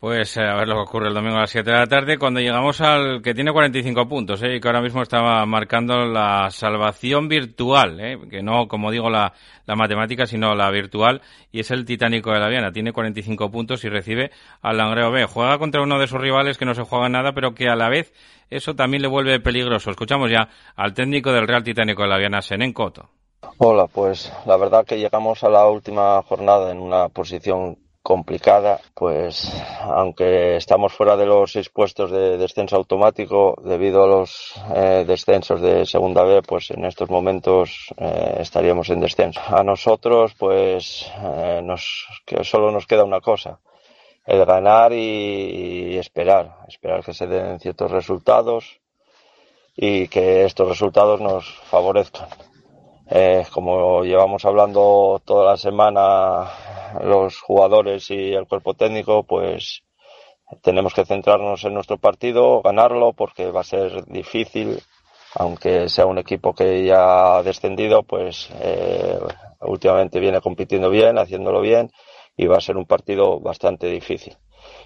[0.00, 2.16] Pues eh, a ver lo que ocurre el domingo a las 7 de la tarde
[2.16, 4.56] cuando llegamos al que tiene 45 puntos ¿eh?
[4.56, 8.18] y que ahora mismo estaba marcando la salvación virtual, ¿eh?
[8.30, 9.34] que no, como digo, la,
[9.66, 11.20] la matemática, sino la virtual,
[11.52, 12.72] y es el Titánico de la Viana.
[12.72, 14.30] Tiene 45 puntos y recibe
[14.62, 15.26] al Langreo B.
[15.26, 17.90] Juega contra uno de sus rivales que no se juega nada, pero que a la
[17.90, 18.14] vez
[18.48, 19.90] eso también le vuelve peligroso.
[19.90, 23.10] Escuchamos ya al técnico del Real Titánico de la Viana, Senen Coto.
[23.58, 29.52] Hola, pues la verdad que llegamos a la última jornada en una posición complicada, pues
[29.82, 35.60] aunque estamos fuera de los seis puestos de descenso automático debido a los eh, descensos
[35.60, 39.40] de segunda B, pues en estos momentos eh, estaríamos en descenso.
[39.46, 43.60] A nosotros, pues eh, nos que solo nos queda una cosa,
[44.26, 48.80] el ganar y, y esperar, esperar que se den ciertos resultados
[49.76, 52.28] y que estos resultados nos favorezcan.
[53.12, 56.48] Eh, como llevamos hablando toda la semana
[57.02, 59.82] los jugadores y el cuerpo técnico, pues
[60.62, 64.80] tenemos que centrarnos en nuestro partido, ganarlo, porque va a ser difícil,
[65.34, 69.18] aunque sea un equipo que ya ha descendido, pues eh,
[69.60, 71.90] últimamente viene compitiendo bien, haciéndolo bien,
[72.36, 74.36] y va a ser un partido bastante difícil.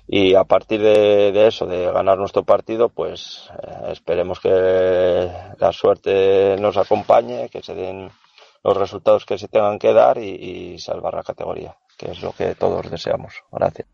[0.07, 5.73] Y a partir de, de eso, de ganar nuestro partido, pues eh, esperemos que la
[5.73, 8.11] suerte nos acompañe, que se den
[8.63, 12.33] los resultados que se tengan que dar y, y salvar la categoría, que es lo
[12.33, 13.35] que todos deseamos.
[13.51, 13.94] Gracias.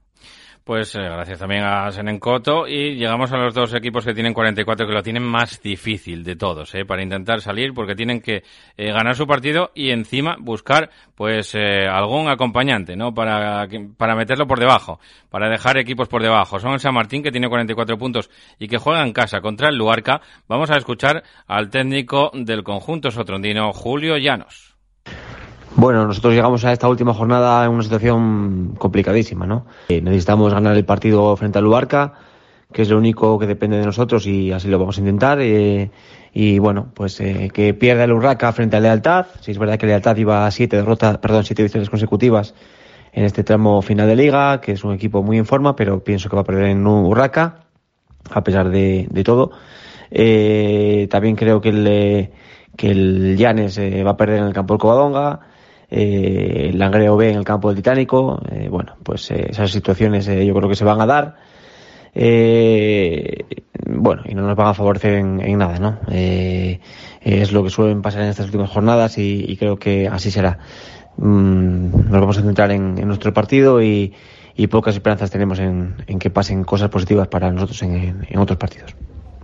[0.65, 4.87] Pues eh, gracias también a Senencoto y llegamos a los dos equipos que tienen 44
[4.87, 8.43] que lo tienen más difícil de todos, eh, para intentar salir porque tienen que
[8.77, 13.15] eh, ganar su partido y encima buscar pues eh, algún acompañante, ¿no?
[13.15, 16.61] Para para meterlo por debajo, para dejar equipos por debajo.
[16.61, 19.77] Son el San Martín que tiene 44 puntos y que juega en casa contra el
[19.77, 20.21] Luarca.
[20.47, 24.70] Vamos a escuchar al técnico del conjunto sotrondino Julio Llanos.
[25.77, 29.67] Bueno, nosotros llegamos a esta última jornada en una situación complicadísima, ¿no?
[29.89, 32.15] Eh, necesitamos ganar el partido frente al Luarca,
[32.73, 35.39] que es lo único que depende de nosotros y así lo vamos a intentar.
[35.41, 35.91] Eh,
[36.35, 39.27] y bueno, pues eh, que pierda el Urraca frente a Lealtad.
[39.41, 42.55] Si es verdad que Lealtad iba a siete derrotas, perdón, siete victorias consecutivas
[43.13, 46.29] en este tramo final de liga, que es un equipo muy en forma, pero pienso
[46.29, 47.61] que va a perder en Urraca,
[48.31, 49.53] a pesar de, de todo.
[50.11, 52.31] Eh, también creo que el,
[52.77, 55.41] que el Llanes eh, va a perder en el campo del Covadonga
[55.91, 58.41] eh, Langreo B en el campo del Titánico.
[58.51, 61.37] Eh, bueno, pues eh, esas situaciones eh, yo creo que se van a dar.
[62.15, 63.45] eh,
[63.87, 65.99] bueno, y no nos van a favorecer en, nada, ¿no?
[66.11, 66.81] Eh,
[67.21, 70.59] es lo que suelen pasar en estas últimas jornadas y, creo que así será.
[71.17, 74.15] Mm, nos vamos a centrar en, nuestro partido y,
[74.71, 78.95] pocas esperanzas tenemos en, que pasen cosas positivas para nosotros en otros partidos.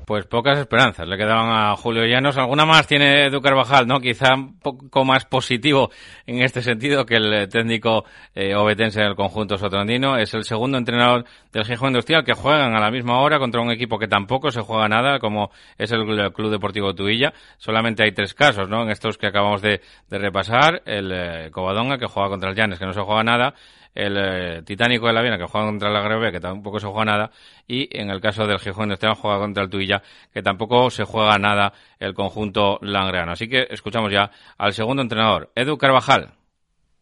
[0.06, 2.38] Pues pocas esperanzas le quedaban a Julio Llanos.
[2.38, 3.98] Alguna más tiene Edu Carvajal, ¿no?
[3.98, 5.90] Quizá un poco más positivo
[6.28, 10.16] en este sentido que el técnico eh, obetense del conjunto sotrandino.
[10.16, 13.72] Es el segundo entrenador del Gijón Industrial que juegan a la misma hora contra un
[13.72, 17.32] equipo que tampoco se juega nada, como es el Club Deportivo Tuilla.
[17.58, 18.84] Solamente hay tres casos, ¿no?
[18.84, 20.82] En estos que acabamos de, repasar.
[20.86, 23.54] El eh, Covadonga, que juega contra el Llanes, que no se juega nada
[23.96, 27.04] el eh, Titánico de la Viena, que juega contra la Greve, que tampoco se juega
[27.04, 27.30] nada,
[27.66, 31.38] y en el caso del Gijón Esteban juega contra el Tuilla, que tampoco se juega
[31.38, 33.32] nada el conjunto langreano.
[33.32, 36.34] Así que escuchamos ya al segundo entrenador, Edu Carvajal.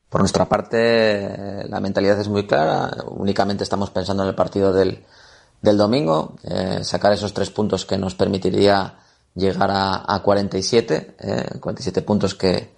[0.09, 5.05] Por nuestra parte, la mentalidad es muy clara, únicamente estamos pensando en el partido del,
[5.61, 8.95] del domingo, eh, sacar esos tres puntos que nos permitiría
[9.35, 12.74] llegar a, a 47, eh, 47 puntos que,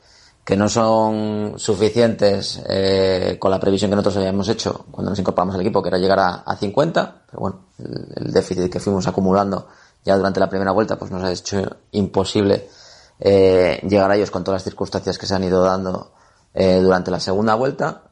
[0.47, 5.57] que no son suficientes eh, con la previsión que nosotros habíamos hecho cuando nos incorporamos
[5.57, 7.61] al equipo, que era llegar a, 50, pero bueno,
[8.15, 9.67] el, déficit que fuimos acumulando
[10.05, 12.69] ya durante la primera vuelta pues nos ha hecho imposible
[13.19, 16.13] eh, llegar a ellos con todas las circunstancias que se han ido dando
[16.55, 18.03] eh, durante la segunda vuelta.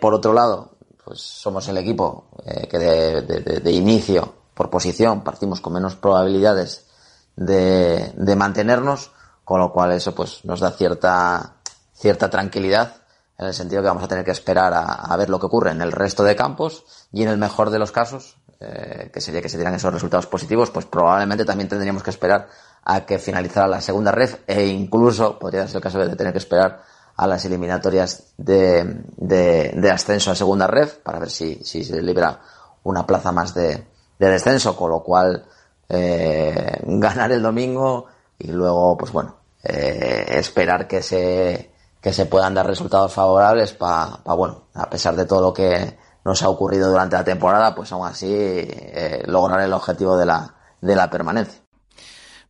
[0.00, 2.28] por otro lado, pues somos el equipo
[2.70, 3.22] que de,
[3.60, 6.86] de, inicio, por posición, partimos con menos probabilidades
[7.34, 9.10] de, de mantenernos,
[9.42, 11.56] con lo cual eso pues nos da cierta
[12.02, 12.96] cierta tranquilidad
[13.38, 15.80] en el sentido que vamos a tener que esperar a, ver lo que ocurre en
[15.80, 19.48] el resto de campos y en el mejor de los casos, eh, que sería que
[19.48, 22.48] se dieran esos resultados positivos, pues probablemente también tendríamos que esperar
[22.84, 26.38] a que finalizara la segunda red e incluso podría ser el caso de tener que
[26.38, 26.82] esperar
[27.16, 32.40] a las eliminatorias de, de, ascenso a segunda red para ver si, si, se libra
[32.82, 33.86] una plaza más de,
[34.18, 35.44] de descenso, con lo cual
[35.88, 38.06] eh, ganar el domingo
[38.38, 41.71] y luego, pues bueno, eh, esperar que se
[42.02, 46.42] que se puedan dar resultados favorables para, bueno, a pesar de todo lo que nos
[46.42, 50.96] ha ocurrido durante la temporada, pues aún así eh, lograr el objetivo de la, de
[50.96, 51.62] la permanencia.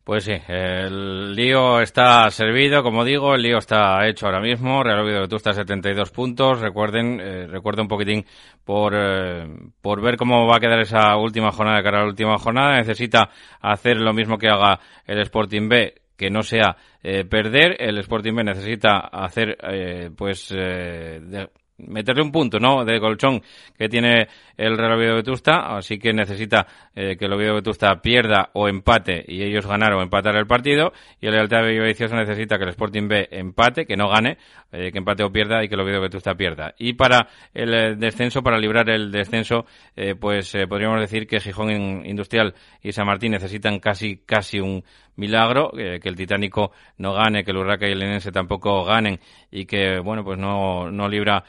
[0.03, 4.83] Pues sí, el lío está servido, como digo, el lío está hecho ahora mismo.
[4.83, 6.59] Real Oviedo tú estás 72 puntos.
[6.59, 8.25] Recuerden, eh, recuerden un poquitín
[8.65, 9.47] por, eh,
[9.81, 12.75] por ver cómo va a quedar esa última jornada de cara a la última jornada.
[12.75, 13.29] Necesita
[13.61, 17.75] hacer lo mismo que haga el Sporting B que no sea eh, perder.
[17.79, 21.47] El Sporting B necesita hacer, eh, pues, eh,
[21.77, 22.85] meterle un punto, ¿no?
[22.85, 23.41] De colchón
[23.77, 28.49] que tiene el Real Oviedo Vetusta, así que necesita eh, que el Oviedo Vetusta pierda
[28.53, 32.63] o empate y ellos ganar o empatar el partido, y el Lealtad Vicioso necesita que
[32.63, 34.37] el Sporting B empate, que no gane,
[34.71, 36.75] eh, que empate o pierda y que el Oviedo Vetusta pierda.
[36.77, 39.65] Y para el eh, descenso, para librar el descenso,
[40.19, 44.83] pues podríamos decir que Gijón Industrial y San Martín necesitan casi, casi un
[45.15, 49.19] milagro, que el Titánico no gane, que el Urraca y el Lenense tampoco ganen
[49.51, 51.43] y que, bueno, pues no, no libra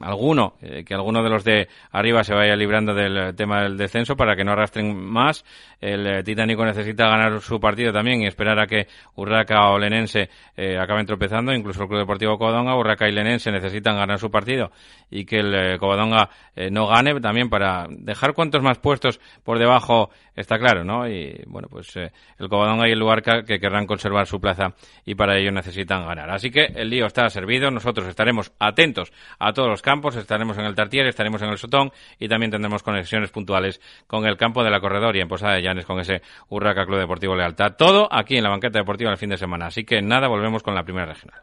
[0.00, 4.36] alguno, que alguno de los de arriba se vaya librando del tema del descenso para
[4.36, 5.44] que no arrastren más.
[5.80, 8.86] El eh, Titánico necesita ganar su partido también y esperar a que
[9.16, 11.52] Urraca o Lenense eh, acaben tropezando.
[11.52, 14.70] Incluso el Club Deportivo Covadonga, Urraca y Lenense necesitan ganar su partido
[15.10, 16.30] y que el eh, Covadonga
[16.70, 21.08] no gane también para dejar cuantos más puestos por debajo está claro, ¿no?
[21.08, 21.94] Y bueno, pues
[22.40, 24.74] el Covadonga y el Luarca que querrán conservar su plaza
[25.04, 26.30] y para ello necesitan ganar.
[26.30, 27.70] Así que el lío está servido.
[27.70, 31.92] Nosotros estaremos atentos a todos los campos, estaremos en el Tartier, estaremos en el Sotón
[32.18, 35.62] y también tendremos conexiones puntuales con el campo de la Corredor y en Posada de
[35.62, 37.76] Llanes con ese Urraca Club Deportivo Lealtad.
[37.76, 39.66] Todo aquí en la banqueta deportiva el fin de semana.
[39.66, 41.42] Así que nada, volvemos con la primera regional.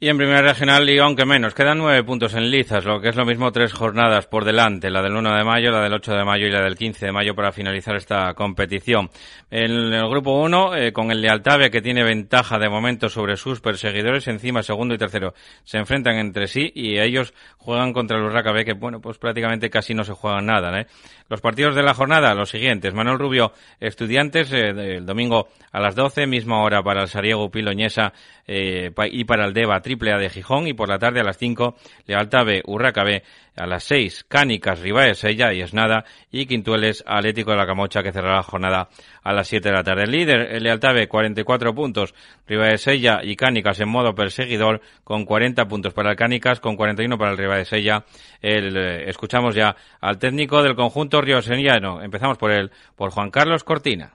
[0.00, 3.16] Y en primera regional Liga, aunque menos, quedan nueve puntos en Lizas, lo que es
[3.16, 6.24] lo mismo tres jornadas por delante, la del 1 de mayo, la del 8 de
[6.24, 9.10] mayo y la del 15 de mayo para finalizar esta competición.
[9.50, 13.36] En el grupo 1, eh, con el de Altavia, que tiene ventaja de momento sobre
[13.36, 15.34] sus perseguidores, encima segundo y tercero
[15.64, 19.94] se enfrentan entre sí y ellos juegan contra el Urraca que bueno, pues prácticamente casi
[19.94, 20.86] no se juegan nada, ¿eh?
[21.28, 22.94] Los partidos de la jornada, los siguientes.
[22.94, 28.14] Manuel Rubio, Estudiantes, eh, el domingo a las 12, misma hora para el Sariego Piloñesa
[28.46, 30.66] eh, y para el Deva Triple A de Gijón.
[30.66, 31.76] Y por la tarde a las 5,
[32.06, 33.22] Lealtad B, Urraca B.
[33.58, 36.04] A las 6, Cánicas, Ribaes, Sella y Esnada.
[36.30, 38.88] Y Quintueles, Atlético de la Camocha, que cerrará la jornada
[39.22, 40.04] a las 7 de la tarde.
[40.04, 42.14] El líder, el Lealtad B, 44 puntos.
[42.46, 47.18] Ribaes, Sella y Cánicas en modo perseguidor, con 40 puntos para el Cánicas, con 41
[47.18, 48.04] para el Ribaes, Sella.
[48.40, 52.02] El, eh, escuchamos ya al técnico del conjunto rioseniano.
[52.02, 54.14] Empezamos por él, por Juan Carlos Cortina.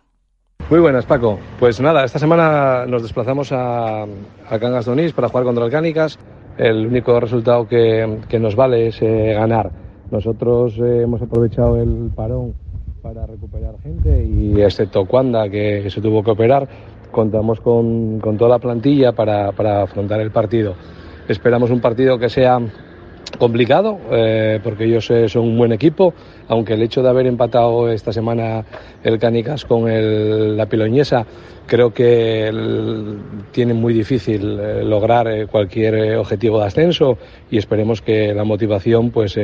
[0.70, 1.40] Muy buenas, Paco.
[1.60, 6.18] Pues nada, esta semana nos desplazamos a, a Cangas Donís para jugar contra el Cánicas.
[6.58, 9.72] El único resultado que, nos vale es eh, ganar.
[10.12, 12.54] Nosotros eh, hemos aprovechado el parón
[13.02, 16.68] para recuperar gente y excepto Cuanda, que, se tuvo que operar,
[17.12, 20.76] contamos con, toda la plantilla para, afrontar el partido.
[21.28, 22.60] Esperamos un partido que sea
[23.38, 26.14] complicado eh, porque ellos eh, son un buen equipo
[26.48, 28.64] aunque el hecho de haber empatado esta semana
[29.04, 31.26] el Canicas con el, la Piloñesa
[31.66, 33.20] creo que el,
[33.52, 37.18] tienen muy difícil eh, lograr cualquier objetivo de ascenso
[37.50, 39.40] y esperemos que la motivación pues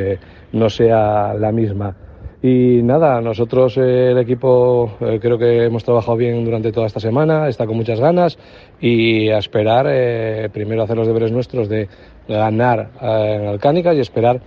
[0.51, 1.95] no sea la misma.
[2.41, 7.65] Y nada, nosotros el equipo creo que hemos trabajado bien durante toda esta semana, está
[7.65, 8.37] con muchas ganas
[8.79, 11.89] y a esperar primero hacer los deberes nuestros de
[12.37, 14.41] ganar en Alcánica y esperar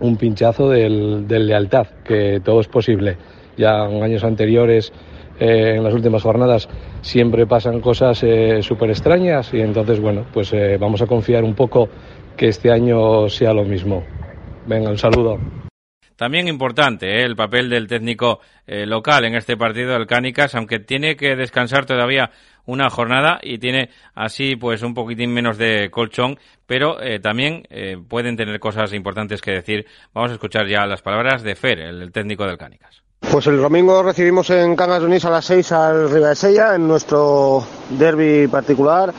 [0.00, 3.16] un pinchazo del, del, lealtad, que todo es posible.
[3.56, 4.92] Ya en años anteriores,
[5.38, 6.68] eh, en las últimas jornadas,
[7.00, 11.54] siempre pasan cosas eh, súper extrañas y entonces, bueno, pues eh, vamos a confiar un
[11.54, 11.88] poco
[12.36, 14.02] que este año sea lo mismo.
[14.66, 15.38] Venga, un saludo.
[16.16, 17.24] También importante ¿eh?
[17.24, 21.86] el papel del técnico eh, local en este partido del Cánicas, aunque tiene que descansar
[21.86, 22.30] todavía
[22.66, 27.96] una jornada y tiene así pues un poquitín menos de colchón, pero eh, también eh,
[28.08, 29.86] pueden tener cosas importantes que decir.
[30.12, 33.02] Vamos a escuchar ya las palabras de Fer, el, técnico del Cánicas.
[33.20, 38.48] Pues el domingo recibimos en Cangas Unís a las 6 al Ribadesella en nuestro derby
[38.48, 39.12] particular.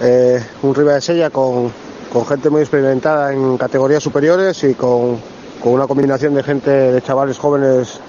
[0.00, 1.72] Eh, un Ribadesella con,
[2.12, 5.18] con gente muy experimentada en categorías superiores y con,
[5.62, 8.00] con una combinación de gente, de chavales jóvenes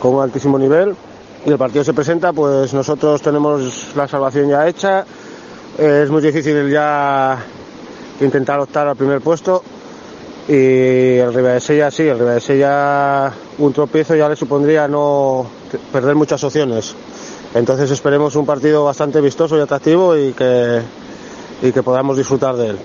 [0.00, 0.94] con un altísimo nivel
[1.44, 5.04] y el partido se presenta, pues nosotros tenemos la salvación ya hecha.
[5.76, 7.36] Es muy difícil ya
[8.20, 9.62] intentar optar al primer puesto.
[10.48, 15.46] Y el Ribadesella sí, el Ribadesella un tropiezo ya le supondría no
[15.92, 16.94] perder muchas opciones.
[17.54, 20.80] Entonces esperemos un partido bastante vistoso y atractivo y que,
[21.62, 22.78] y que podamos disfrutar de él.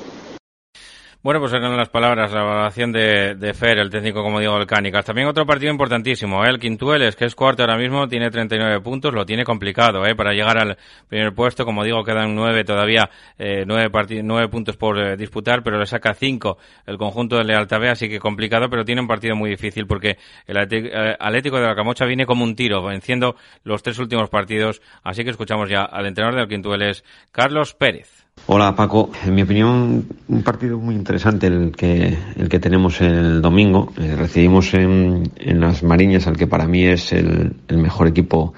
[1.24, 5.04] Bueno, pues eran las palabras, la evaluación de, de, Fer, el técnico, como digo, del.
[5.04, 6.50] También otro partido importantísimo, ¿eh?
[6.50, 10.16] el Quintueles, que es cuarto ahora mismo, tiene 39 puntos, lo tiene complicado ¿eh?
[10.16, 11.66] para llegar al primer puesto.
[11.66, 13.10] Como digo, quedan nueve todavía,
[13.40, 13.90] eh, nueve,
[14.24, 18.08] nueve puntos por eh, disputar, pero le saca cinco el conjunto de Lealtad B, así
[18.08, 22.28] que complicado, pero tiene un partido muy difícil porque el Atlético de la Camocha viene
[22.28, 24.84] como un tiro, venciendo los tres últimos partidos.
[25.04, 28.27] Así que escuchamos ya al entrenador del Quintueles, Carlos Pérez.
[28.46, 33.42] Hola Paco, en mi opinión un partido muy interesante el que, el que tenemos el
[33.42, 33.92] domingo.
[33.98, 38.54] Eh, recibimos en, en, las Mariñas al que para mí es el, mejor equipo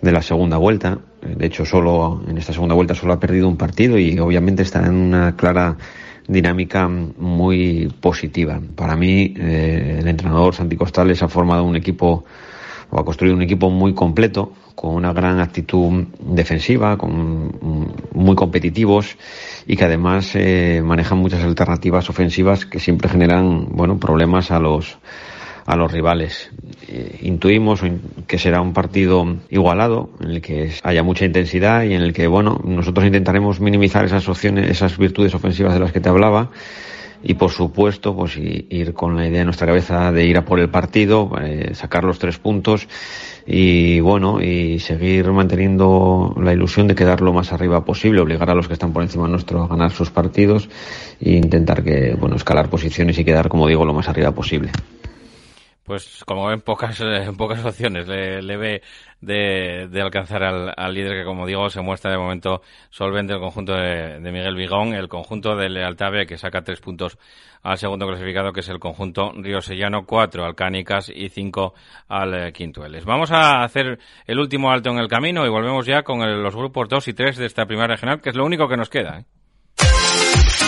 [0.00, 0.98] de la segunda vuelta.
[1.20, 4.84] De hecho, solo en esta segunda vuelta solo ha perdido un partido y obviamente está
[4.86, 5.76] en una clara
[6.26, 8.60] dinámica muy positiva.
[8.74, 12.24] Para mí, eh, el entrenador Santi Costales ha formado un equipo
[12.90, 19.16] o ha construido un equipo muy completo, con una gran actitud defensiva, con, muy competitivos
[19.66, 24.98] y que además eh, manejan muchas alternativas ofensivas que siempre generan bueno problemas a los
[25.64, 26.50] a los rivales.
[26.88, 27.82] Eh, intuimos
[28.26, 32.26] que será un partido igualado, en el que haya mucha intensidad y en el que,
[32.26, 36.50] bueno, nosotros intentaremos minimizar esas opciones, esas virtudes ofensivas de las que te hablaba
[37.22, 40.58] y por supuesto pues ir con la idea en nuestra cabeza de ir a por
[40.58, 42.88] el partido, eh, sacar los tres puntos
[43.46, 48.54] y bueno y seguir manteniendo la ilusión de quedar lo más arriba posible, obligar a
[48.54, 50.68] los que están por encima nuestro a ganar sus partidos
[51.20, 54.70] e intentar que bueno escalar posiciones y quedar como digo lo más arriba posible.
[55.84, 58.82] Pues como ven pocas eh, pocas opciones le, ve
[59.20, 64.20] de, alcanzar al, líder que como digo se muestra de momento solvente el conjunto de,
[64.20, 67.18] Miguel Vigón el conjunto de Lealtave que saca tres puntos
[67.62, 71.74] al segundo clasificado que es el conjunto Río Sellano cuatro al Cánicas y cinco
[72.08, 76.02] al eh, Quintueles vamos a hacer el último alto en el camino y volvemos ya
[76.02, 78.76] con los grupos dos y tres de esta primera regional que es lo único que
[78.76, 79.24] nos queda ¿eh?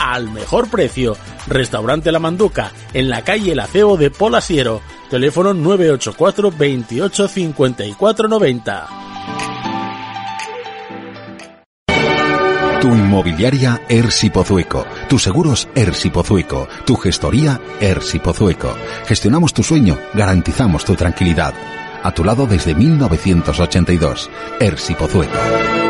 [0.00, 1.16] al mejor precio.
[1.46, 4.80] Restaurante La Manduca, en la calle El Aceo de Polasiero.
[5.08, 8.88] Teléfono 984 28 54 90.
[12.80, 18.74] Tu inmobiliaria Ersi Pozueco, tus seguros Ersi Pozueco, tu gestoría Ersi Pozueco.
[19.06, 21.52] Gestionamos tu sueño, garantizamos tu tranquilidad.
[22.02, 24.30] A tu lado desde 1982.
[24.60, 25.89] Ersi Pozueco.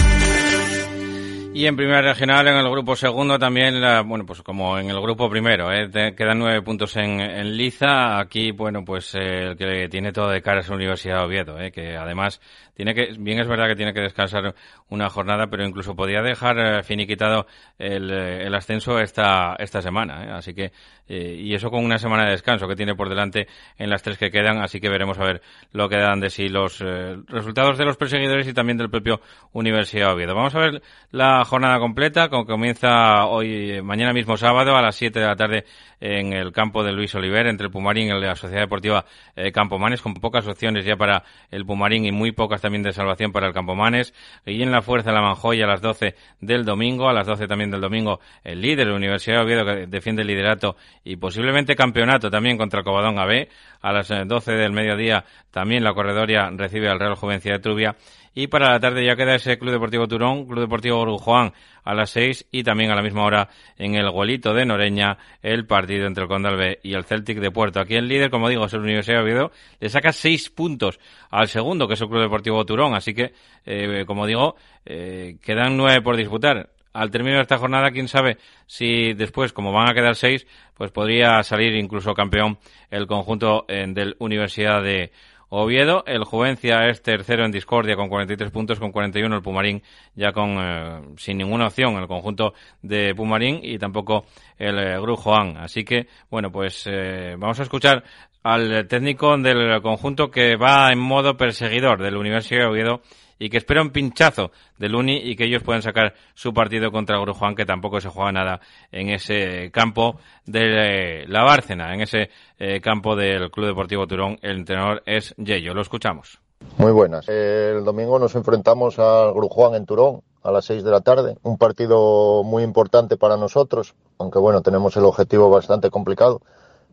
[1.53, 3.75] Y en primera regional, en el grupo segundo también,
[4.07, 5.89] bueno, pues como en el grupo primero, ¿eh?
[6.15, 8.19] quedan nueve puntos en, en Liza.
[8.19, 11.59] Aquí, bueno, pues eh, el que tiene todo de cara es la Universidad de Oviedo,
[11.59, 11.71] ¿eh?
[11.71, 12.39] que además
[12.73, 14.55] tiene que, bien es verdad que tiene que descansar
[14.89, 17.45] una jornada, pero incluso podría dejar eh, finiquitado
[17.77, 20.37] el, eh, el, ascenso esta, esta semana.
[20.37, 20.71] Así que,
[21.07, 23.47] y eso con una semana de descanso que tiene por delante
[23.77, 25.41] en las tres que quedan, así que veremos a ver
[25.73, 26.79] lo que dan de sí los
[27.27, 29.19] resultados de los perseguidores y también del propio
[29.51, 30.35] Universidad de Oviedo.
[30.35, 30.81] Vamos a ver
[31.11, 35.65] la jornada completa, comienza hoy, mañana mismo sábado a las 7 de la tarde
[35.99, 39.05] en el campo de Luis Oliver, entre el Pumarín y la Sociedad Deportiva
[39.53, 43.47] Campomanes, con pocas opciones ya para el Pumarín y muy pocas también de salvación para
[43.47, 44.13] el Campomanes.
[44.45, 47.71] Y en la fuerza la Manjoya a las 12 del domingo, a las 12 también
[47.71, 52.29] del domingo el líder, la Universidad de Oviedo, que defiende el liderato y posiblemente campeonato
[52.29, 53.47] también contra Covadón AB.
[53.81, 57.95] A las 12 eh, del mediodía también la corredoria recibe al Real Juvencia de Trubia
[58.33, 61.51] Y para la tarde ya queda ese Club Deportivo Turón, Club Deportivo Grujuan
[61.83, 65.65] a las 6 y también a la misma hora en el Golito de Noreña el
[65.65, 67.81] partido entre el Condalbe y el Celtic de Puerto.
[67.81, 71.49] Aquí el líder, como digo, es el Universidad de Oviedo, le saca 6 puntos al
[71.49, 72.95] segundo, que es el Club Deportivo Turón.
[72.95, 73.33] Así que,
[73.65, 74.55] eh, como digo,
[74.85, 79.71] eh, quedan 9 por disputar al término de esta jornada, quién sabe si después, como
[79.71, 82.57] van a quedar seis, pues podría salir incluso campeón
[82.89, 85.11] el conjunto eh, del Universidad de
[85.53, 86.03] Oviedo.
[86.07, 89.83] El Juvencia es tercero en discordia con 43 puntos, con 41 el Pumarín
[90.15, 94.25] ya con eh, sin ninguna opción el conjunto de Pumarín y tampoco
[94.57, 95.57] el eh, Grujoan.
[95.57, 96.89] Así que, bueno, pues
[97.37, 98.03] vamos a escuchar
[98.43, 103.01] al técnico del conjunto que va en modo perseguidor del Universidad de Oviedo
[103.41, 107.19] y que espera un pinchazo del Uni y que ellos puedan sacar su partido contra
[107.19, 108.61] Grujuan, que tampoco se juega nada
[108.91, 112.29] en ese campo de la Bárcena, en ese
[112.59, 114.37] eh, campo del Club Deportivo Turón.
[114.43, 115.73] El entrenador es Yello.
[115.73, 116.39] Lo escuchamos.
[116.77, 117.27] Muy buenas.
[117.27, 121.35] El domingo nos enfrentamos al Grujuan en Turón a las 6 de la tarde.
[121.41, 126.41] Un partido muy importante para nosotros, aunque bueno, tenemos el objetivo bastante complicado.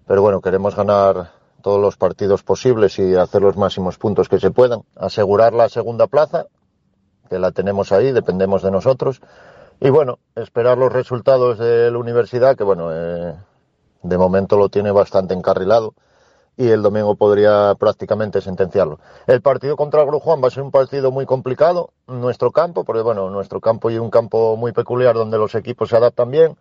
[0.07, 4.51] Pero bueno, queremos ganar todos los partidos posibles y hacer los máximos puntos que se
[4.51, 4.83] puedan.
[4.97, 6.47] Asegurar la segunda plaza,
[7.29, 9.21] que la tenemos ahí, dependemos de nosotros.
[9.81, 13.35] Y bueno, esperar los resultados de la universidad, que bueno, eh,
[14.03, 15.95] de momento lo tiene bastante encarrilado
[16.57, 18.99] y el domingo podría prácticamente sentenciarlo.
[19.29, 23.31] El partido contra el va a ser un partido muy complicado, nuestro campo, porque bueno,
[23.31, 26.57] nuestro campo y un campo muy peculiar donde los equipos se adaptan bien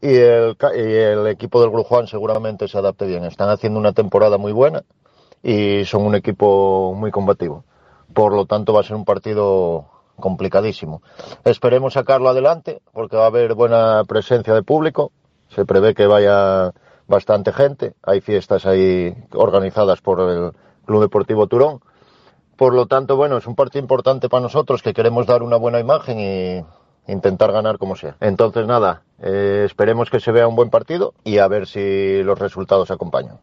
[0.00, 3.24] y el, y el equipo del Grujuan seguramente se adapte bien.
[3.24, 4.82] Están haciendo una temporada muy buena
[5.42, 7.64] y son un equipo muy combativo.
[8.12, 9.86] Por lo tanto, va a ser un partido
[10.16, 11.02] complicadísimo.
[11.44, 15.12] Esperemos sacarlo adelante porque va a haber buena presencia de público.
[15.48, 16.72] Se prevé que vaya
[17.06, 17.94] bastante gente.
[18.02, 20.52] Hay fiestas ahí organizadas por el
[20.86, 21.80] Club Deportivo Turón.
[22.56, 25.80] Por lo tanto, bueno, es un partido importante para nosotros que queremos dar una buena
[25.80, 26.64] imagen y
[27.10, 28.16] intentar ganar como sea.
[28.20, 32.38] Entonces, nada, eh, esperemos que se vea un buen partido y a ver si los
[32.38, 33.38] resultados acompañan.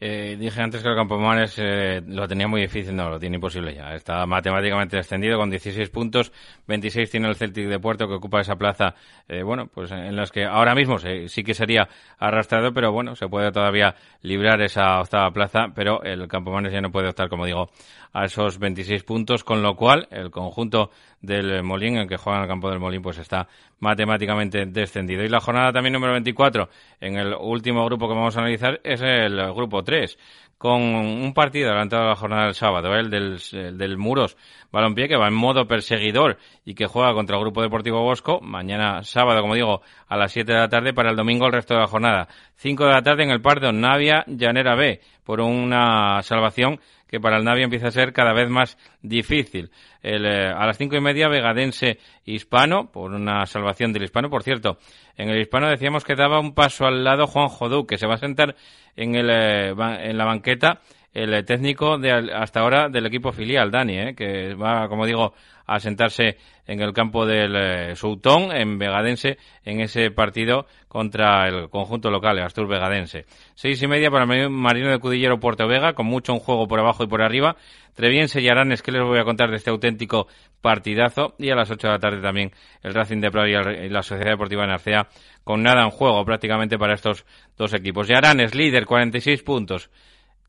[0.00, 3.74] Eh, dije antes que el Campomanes eh, lo tenía muy difícil, no, lo tiene imposible
[3.74, 3.94] ya.
[3.94, 6.32] Está matemáticamente descendido con 16 puntos,
[6.68, 8.94] 26 tiene el Celtic de Puerto que ocupa esa plaza,
[9.28, 13.26] eh, bueno, pues en las que ahora mismo sí que sería arrastrado, pero bueno, se
[13.26, 17.68] puede todavía librar esa octava plaza, pero el Campomanes ya no puede optar, como digo,
[18.12, 20.90] a esos 26 puntos, con lo cual el conjunto
[21.20, 23.48] del Molín, el que juega en el campo del Molín, pues está
[23.80, 25.24] matemáticamente descendido.
[25.24, 26.68] Y la jornada también número 24,
[27.00, 30.18] en el último grupo que vamos a analizar, es el grupo 3,
[30.58, 33.38] con un partido adelantado a la jornada del sábado, el del,
[33.78, 34.36] del Muros
[34.72, 39.02] Balompié, que va en modo perseguidor y que juega contra el Grupo Deportivo Bosco, mañana
[39.04, 41.80] sábado, como digo, a las 7 de la tarde, para el domingo el resto de
[41.80, 42.28] la jornada.
[42.56, 47.38] 5 de la tarde en el Pardo, Navia, Llanera B, por una salvación que para
[47.38, 49.70] el Navia empieza a ser cada vez más difícil.
[50.02, 54.30] El, eh, a las cinco y media, Vegadense Hispano, por una salvación del Hispano.
[54.30, 54.78] Por cierto,
[55.16, 58.14] en el Hispano decíamos que daba un paso al lado Juan Jodú, que se va
[58.14, 58.54] a sentar
[58.94, 60.80] en, el, eh, en la banqueta
[61.12, 65.34] el técnico de hasta ahora del equipo filial, Dani, eh, que va, como digo,
[65.66, 71.68] a sentarse en el campo del eh, Soutón, en Vegadense, en ese partido contra el
[71.68, 73.26] conjunto local, el Astur Vegadense.
[73.54, 77.04] Seis y media para Marino de Cudillero Puerto Vega, con mucho un juego por abajo
[77.04, 77.56] y por arriba.
[77.94, 80.28] Treviense y Aranes, que les voy a contar de este auténtico
[80.60, 81.34] partidazo.
[81.38, 82.52] Y a las ocho de la tarde también
[82.82, 85.08] el Racing de Prat y la Sociedad Deportiva Narcea,
[85.44, 88.08] con nada en juego prácticamente para estos dos equipos.
[88.08, 89.90] Y Aranes, líder, 46 puntos.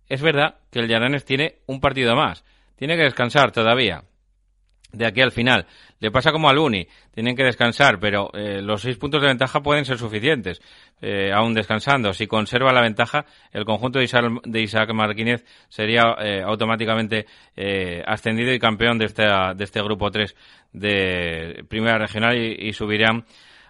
[0.10, 2.44] Es verdad que el Yaranes tiene un partido más.
[2.76, 4.04] Tiene que descansar todavía
[4.92, 5.68] de aquí al final.
[6.00, 9.62] Le pasa como al Uni, tienen que descansar, pero eh, los seis puntos de ventaja
[9.62, 10.62] pueden ser suficientes,
[11.02, 12.14] eh, aún descansando.
[12.14, 17.26] Si conserva la ventaja, el conjunto de Isaac, de Isaac Martínez sería eh, automáticamente
[18.06, 20.36] ascendido y campeón de, de este grupo 3
[20.72, 23.26] de Primera Regional y, y subirían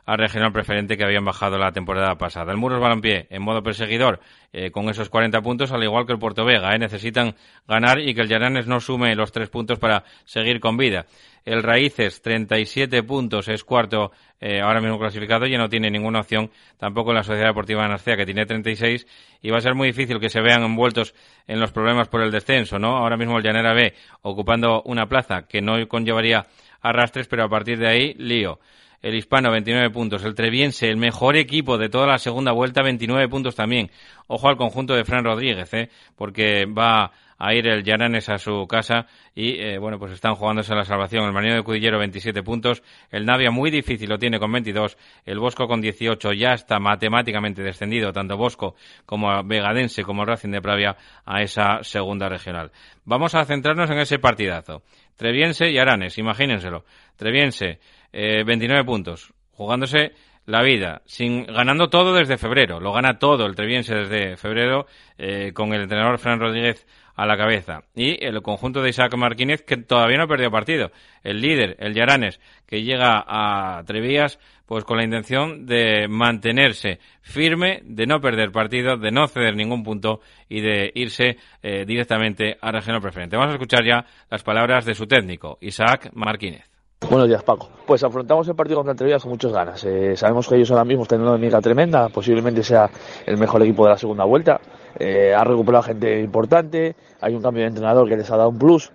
[0.09, 2.51] al regional preferente que habían bajado la temporada pasada.
[2.51, 4.19] El Muros Balompié en modo perseguidor
[4.51, 6.73] eh, con esos 40 puntos, al igual que el Puerto Vega.
[6.73, 7.35] Eh, necesitan
[7.67, 11.05] ganar y que el Llaranes no sume los tres puntos para seguir con vida.
[11.45, 16.49] El Raíces, 37 puntos, es cuarto eh, ahora mismo clasificado y no tiene ninguna opción
[16.79, 19.05] tampoco en la Sociedad Deportiva de Narcea, que tiene 36
[19.43, 21.13] y va a ser muy difícil que se vean envueltos
[21.45, 22.97] en los problemas por el descenso, ¿no?
[22.97, 23.93] Ahora mismo el Llanera B
[24.23, 26.47] ocupando una plaza que no conllevaría
[26.81, 28.59] arrastres, pero a partir de ahí, lío
[29.01, 33.27] el Hispano 29 puntos, el Treviense, el mejor equipo de toda la segunda vuelta, 29
[33.29, 33.89] puntos también.
[34.27, 35.89] Ojo al conjunto de Fran Rodríguez, ¿eh?
[36.15, 40.75] porque va a ir el Llaranes a su casa y, eh, bueno, pues están jugándose
[40.75, 41.23] la salvación.
[41.23, 45.39] El Marino de Cudillero 27 puntos, el Navia muy difícil lo tiene con 22, el
[45.39, 48.75] Bosco con 18 ya está matemáticamente descendido, tanto Bosco
[49.05, 52.71] como Vegadense como Racing de Pravia a esa segunda regional.
[53.05, 54.83] Vamos a centrarnos en ese partidazo.
[55.15, 56.83] Treviense y Aranes, imagínenselo.
[57.15, 57.79] Treviense,
[58.11, 60.11] eh, 29 puntos, jugándose
[60.45, 62.79] la vida, sin ganando todo desde febrero.
[62.79, 64.87] Lo gana todo el Treviense desde febrero
[65.17, 66.87] eh, con el entrenador Fran Rodríguez
[67.19, 67.83] a la cabeza.
[67.95, 70.91] Y el conjunto de Isaac Martínez que todavía no ha perdido partido.
[71.21, 77.81] El líder, el Yaranes, que llega a Trevías pues con la intención de mantenerse firme,
[77.83, 82.71] de no perder partido, de no ceder ningún punto y de irse eh, directamente a
[82.71, 83.35] regional preferente.
[83.35, 86.69] Vamos a escuchar ya las palabras de su técnico, Isaac Martínez.
[87.01, 87.69] Buenos días, Paco.
[87.85, 89.83] Pues afrontamos el partido contra Trevías con muchas ganas.
[89.83, 92.89] Eh, sabemos que ellos ahora mismo están en una dinámica tremenda, posiblemente sea
[93.25, 94.61] el mejor equipo de la segunda vuelta.
[94.97, 98.57] Eh, ha recuperado gente importante, hay un cambio de entrenador que les ha dado un
[98.57, 98.91] plus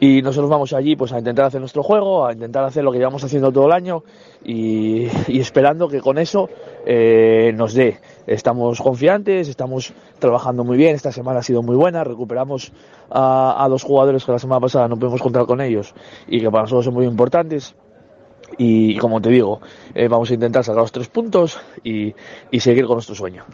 [0.00, 2.98] y nosotros vamos allí pues a intentar hacer nuestro juego, a intentar hacer lo que
[2.98, 4.04] llevamos haciendo todo el año
[4.44, 6.48] y, esperando que con eso
[6.86, 7.98] eh, nos dé.
[8.26, 12.72] Estamos confiantes, estamos trabajando muy bien, esta semana ha sido muy buena, recuperamos
[13.10, 15.94] a, dos jugadores que la semana pasada no pudimos contar con ellos
[16.28, 17.74] y que para nosotros son muy importantes.
[18.56, 19.60] Y, como te digo,
[19.94, 22.14] eh, vamos a intentar sacar los tres puntos y
[22.60, 23.44] seguir con nuestro sueño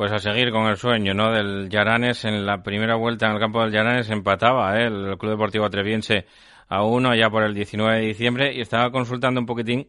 [0.00, 1.30] pues a seguir con el sueño, ¿no?
[1.30, 4.86] Del Yaranes en la primera vuelta en el campo del Yaranes empataba ¿eh?
[4.86, 6.24] el Club Deportivo Atreviense
[6.70, 9.86] a uno ya por el 19 de diciembre y estaba consultando un poquitín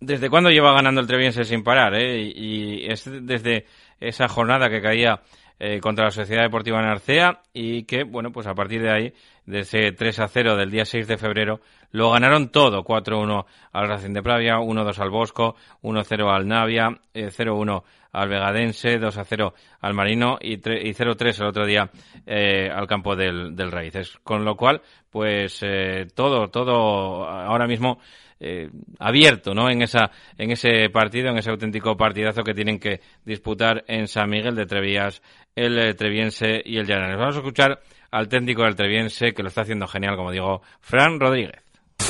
[0.00, 2.22] desde cuándo lleva ganando el Treviense sin parar, ¿eh?
[2.22, 3.66] Y, es desde
[4.00, 5.20] esa jornada que caía
[5.60, 9.14] eh, contra la Sociedad Deportiva Narcea y que, bueno, pues a partir de ahí,
[9.46, 11.60] de ese 3 a 0 del día 6 de febrero,
[11.92, 12.82] lo ganaron todo.
[12.82, 17.82] 4-1 al Racing de Pravia, 1-2 al Bosco, 1-0 al Navia, 0-1 eh,
[18.14, 21.90] al Vegadense, 2 a 0 al Marino y, 0-3 el otro día
[22.24, 24.16] eh, al campo del, del Raíces.
[24.22, 27.98] Con lo cual, pues eh, todo, todo ahora mismo
[28.38, 29.68] eh, abierto, ¿no?
[29.68, 34.30] En esa, en ese partido, en ese auténtico partidazo que tienen que disputar en San
[34.30, 35.20] Miguel de Trevías,
[35.56, 37.18] el Treviense y el Llanares.
[37.18, 37.80] Vamos a escuchar
[38.12, 41.63] al técnico del Treviense que lo está haciendo genial, como digo, Fran Rodríguez.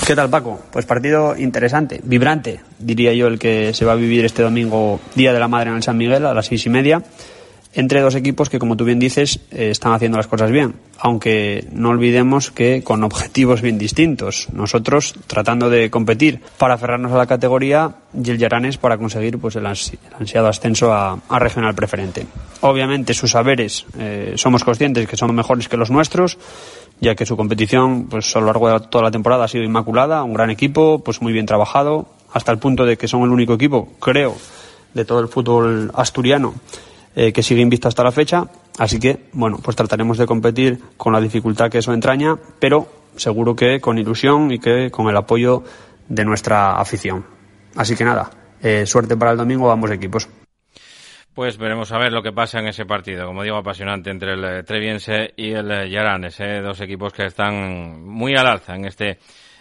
[0.07, 0.61] ¿Qué tal, Paco?
[0.71, 5.33] Pues partido interesante, vibrante, diría yo, el que se va a vivir este domingo, Día
[5.33, 7.03] de la Madre en el San Miguel, a las seis y media,
[7.75, 10.75] entre dos equipos que, como tú bien dices, eh, están haciendo las cosas bien.
[10.99, 14.49] Aunque no olvidemos que con objetivos bien distintos.
[14.53, 19.57] Nosotros tratando de competir para aferrarnos a la categoría y el Yaranes para conseguir pues,
[19.57, 22.27] el, ansiado ascenso a, regional preferente.
[22.61, 26.39] Obviamente, sus saberes eh, somos conscientes que son mejores que los nuestros
[27.05, 30.25] ya que su competición pues a lo largo de toda la temporada ha sido inmaculada,
[30.25, 33.53] un gran equipo, pues muy bien trabajado, hasta el punto de que son el único
[33.53, 34.35] equipo, creo,
[34.95, 36.55] de todo el fútbol asturiano
[37.15, 38.49] eh, que sigue invicto hasta la fecha.
[38.79, 43.55] Así que, bueno, pues trataremos de competir con la dificultad que eso entraña, pero seguro
[43.55, 45.63] que con ilusión y que con el apoyo
[46.09, 47.25] de nuestra afición.
[47.77, 48.31] Así que nada,
[48.63, 50.29] eh, suerte para el domingo, ambos equipos.
[51.35, 54.45] Pues veremos a ver lo que pasa en ese partido, como digo, apasionante entre el
[54.45, 58.85] eh, Treviense y el eh, Yaranes, eh, dos equipos que están muy al alza en
[58.85, 59.19] este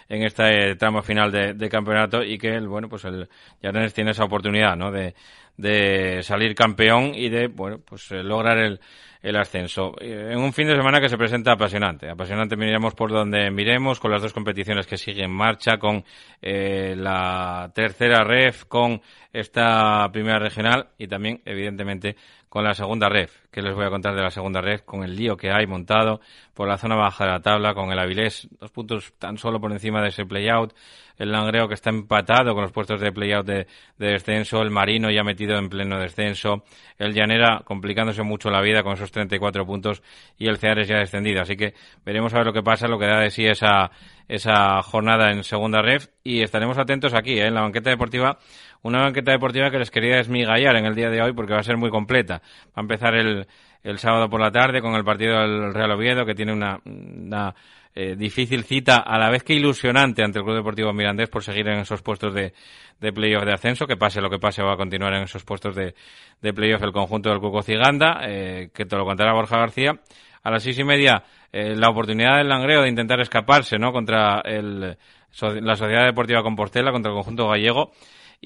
[0.08, 3.28] en este tramo final de, campeonato y que el, bueno pues el
[3.60, 4.92] Yaranes tiene esa oportunidad, ¿no?
[4.92, 5.16] De,
[5.56, 8.78] de salir campeón y de bueno pues lograr el
[9.24, 9.94] el ascenso.
[10.00, 12.10] En un fin de semana que se presenta apasionante.
[12.10, 16.04] Apasionante miremos por donde miremos, con las dos competiciones que siguen en marcha, con
[16.42, 19.00] eh, la tercera ref, con
[19.32, 22.16] esta primera regional y también, evidentemente,
[22.54, 23.32] con la segunda ref.
[23.50, 24.82] que les voy a contar de la segunda ref?
[24.82, 26.20] Con el lío que hay montado
[26.54, 29.72] por la zona baja de la tabla, con el Avilés, dos puntos tan solo por
[29.72, 30.72] encima de ese play-out
[31.16, 33.66] el Langreo que está empatado con los puestos de playout de,
[33.98, 36.64] de descenso, el Marino ya metido en pleno descenso,
[36.98, 40.02] el Llanera complicándose mucho la vida con esos 34 puntos
[40.38, 41.42] y el Ceares ya descendido.
[41.42, 41.74] Así que
[42.04, 43.90] veremos a ver lo que pasa, lo que da de sí esa,
[44.28, 47.46] esa jornada en segunda ref y estaremos atentos aquí, ¿eh?
[47.46, 48.38] en la banqueta deportiva.
[48.84, 51.62] Una banqueta deportiva que les quería esmigallar en el día de hoy porque va a
[51.62, 52.42] ser muy completa.
[52.68, 53.46] Va a empezar el,
[53.82, 57.54] el sábado por la tarde con el partido del Real Oviedo que tiene una, una
[57.94, 61.66] eh, difícil cita, a la vez que ilusionante ante el Club Deportivo Mirandés por seguir
[61.68, 62.52] en esos puestos de,
[63.00, 65.74] de playoff de ascenso, que pase lo que pase va a continuar en esos puestos
[65.74, 65.94] de,
[66.42, 69.98] de playoff el conjunto del Cuco Ciganda, eh, que te lo contará Borja García.
[70.42, 73.92] A las seis y media, eh, la oportunidad del Langreo de intentar escaparse, ¿no?
[73.92, 77.92] Contra el, la Sociedad Deportiva Compostela, contra el conjunto gallego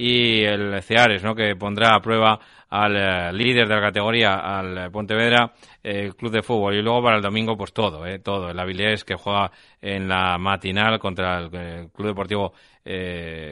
[0.00, 1.34] y el Ceares, ¿no?
[1.34, 2.38] Que pondrá a prueba
[2.70, 6.76] al eh, líder de la categoría, al Pontevedra eh, Club de Fútbol.
[6.76, 8.48] Y luego para el domingo, pues todo, eh, todo.
[8.48, 9.50] El Avilés que juega
[9.82, 12.52] en la matinal contra el, eh, Club Deportivo,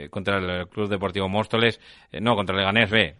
[0.09, 1.81] contra el Club Deportivo Móstoles,
[2.21, 3.17] no, contra el Leganés B.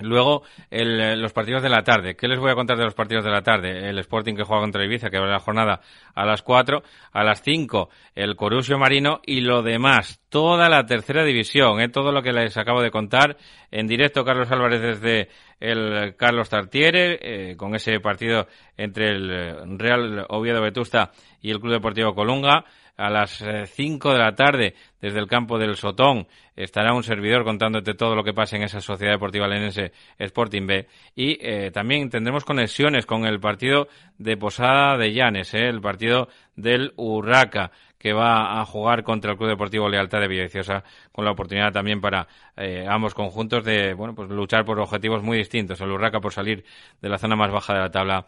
[0.00, 2.16] Luego, el, los partidos de la tarde.
[2.16, 3.88] ¿Qué les voy a contar de los partidos de la tarde?
[3.88, 5.80] El Sporting que juega contra Ibiza, que va la jornada
[6.14, 6.82] a las 4.
[7.12, 9.20] A las 5, el Corusio Marino.
[9.24, 11.80] Y lo demás, toda la tercera división.
[11.80, 11.88] ¿eh?
[11.88, 13.36] Todo lo que les acabo de contar.
[13.70, 15.28] En directo, Carlos Álvarez desde
[15.60, 18.46] el Carlos Tartiere, eh, con ese partido
[18.76, 21.10] entre el Real Oviedo Vetusta
[21.42, 22.64] y el Club Deportivo Colunga
[23.00, 23.42] a las
[23.74, 26.26] 5 de la tarde desde el campo del Sotón.
[26.54, 30.86] Estará un servidor contándote todo lo que pasa en esa Sociedad Deportiva Lenense Sporting B.
[31.16, 33.88] Y eh, también tendremos conexiones con el partido
[34.18, 39.36] de Posada de Llanes, eh, el partido del Urraca que va a jugar contra el
[39.36, 40.82] Club Deportivo Lealtad de Villaviciosa
[41.12, 42.26] con la oportunidad también para
[42.56, 45.80] eh, ambos conjuntos de bueno pues luchar por objetivos muy distintos.
[45.82, 46.64] El Urraca por salir
[47.00, 48.26] de la zona más baja de la tabla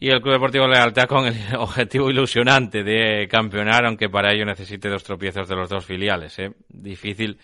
[0.00, 4.88] y el Club Deportivo Lealtad con el objetivo ilusionante de campeonar, aunque para ello necesite
[4.88, 6.38] dos tropiezos de los dos filiales.
[6.38, 6.52] ¿eh?
[6.68, 7.38] Difícil,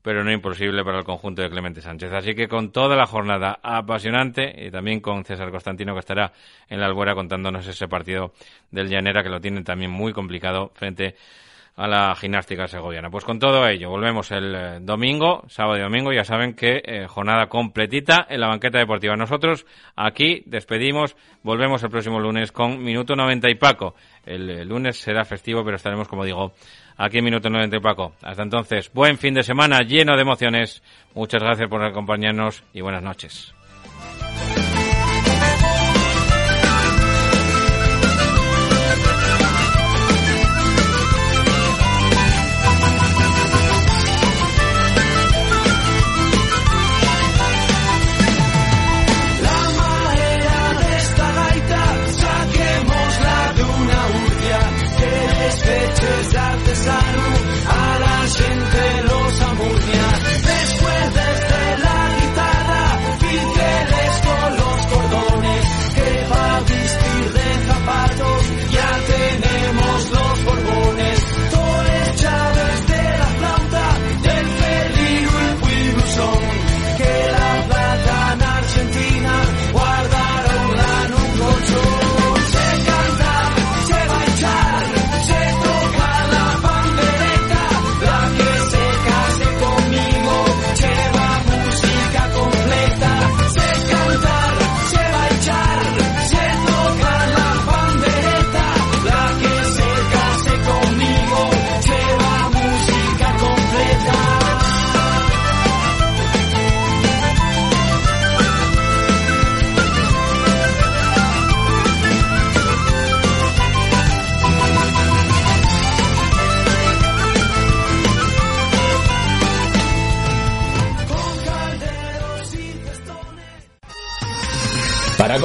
[0.00, 2.12] pero no imposible para el conjunto de Clemente Sánchez.
[2.12, 6.32] Así que con toda la jornada apasionante y también con César Constantino que estará
[6.68, 8.32] en la albuera contándonos ese partido
[8.70, 11.14] del Llanera que lo tiene también muy complicado frente
[11.86, 13.10] la gimnástica segoviana.
[13.10, 17.06] Pues con todo ello, volvemos el eh, domingo, sábado y domingo, ya saben que eh,
[17.06, 19.16] jornada completita en la banqueta deportiva.
[19.16, 19.64] Nosotros
[19.94, 23.94] aquí despedimos, volvemos el próximo lunes con Minuto 90 y Paco.
[24.26, 26.52] El, el lunes será festivo, pero estaremos, como digo,
[26.96, 28.14] aquí en Minuto 90 y Paco.
[28.22, 30.82] Hasta entonces, buen fin de semana lleno de emociones.
[31.14, 33.57] Muchas gracias por acompañarnos y buenas noches.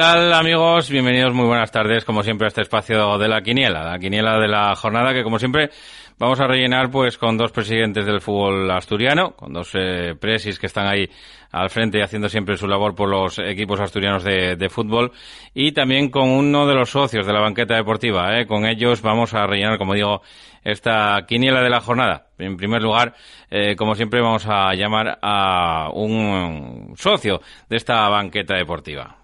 [0.00, 0.88] tal amigos?
[0.88, 4.48] Bienvenidos, muy buenas tardes, como siempre a este espacio de la quiniela, la quiniela de
[4.48, 5.68] la jornada que como siempre
[6.18, 10.68] vamos a rellenar pues con dos presidentes del fútbol asturiano, con dos eh, presis que
[10.68, 11.06] están ahí
[11.52, 15.12] al frente y haciendo siempre su labor por los equipos asturianos de, fútbol
[15.52, 18.40] y también con uno de los socios de la banqueta deportiva.
[18.40, 18.46] ¿eh?
[18.46, 20.22] Con ellos vamos a rellenar, como digo,
[20.64, 22.28] esta quiniela de la jornada.
[22.38, 23.12] En primer lugar,
[23.50, 29.19] eh, como siempre, vamos a llamar a un socio de esta banqueta deportiva.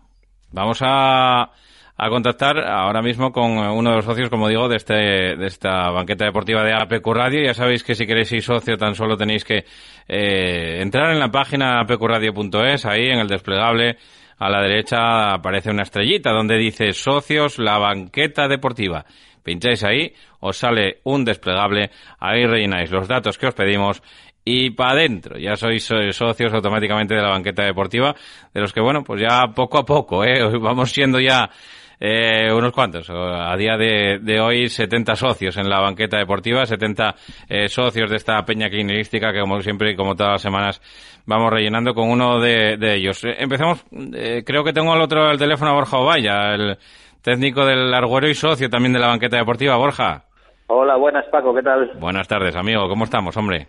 [0.53, 1.51] Vamos a,
[1.99, 5.91] a contactar ahora mismo con uno de los socios, como digo, de, este, de esta
[5.91, 7.43] banqueta deportiva de APQ Radio.
[7.43, 9.65] Ya sabéis que si queréis ser socio tan solo tenéis que
[10.09, 13.97] eh, entrar en la página apqradio.es, ahí en el desplegable
[14.39, 19.07] a la derecha aparece una estrellita donde dice socios, la banqueta deportiva.
[19.43, 24.03] Pincháis ahí, os sale un desplegable, ahí rellenáis los datos que os pedimos
[24.47, 25.39] y para adentro.
[25.39, 28.15] Ya sois eh, socios automáticamente de la banqueta deportiva,
[28.55, 30.41] de los que, bueno, pues ya poco a poco, ¿eh?
[30.61, 31.51] vamos siendo ya
[31.99, 33.11] eh, unos cuantos.
[33.11, 37.15] A día de, de, hoy, 70 socios en la banqueta deportiva, 70
[37.49, 40.81] eh, socios de esta peña clinilística que, como siempre y como todas las semanas,
[41.27, 43.25] vamos rellenando con uno de, de ellos.
[43.25, 43.85] Eh, empezamos,
[44.15, 46.79] eh, creo que tengo al otro el teléfono a Borja Ovalla, el
[47.21, 49.77] técnico del Arguero y socio también de la banqueta deportiva.
[49.77, 50.23] Borja.
[50.69, 51.93] Hola, buenas Paco, ¿qué tal?
[51.99, 52.89] Buenas tardes, amigo.
[52.89, 53.69] ¿Cómo estamos, hombre?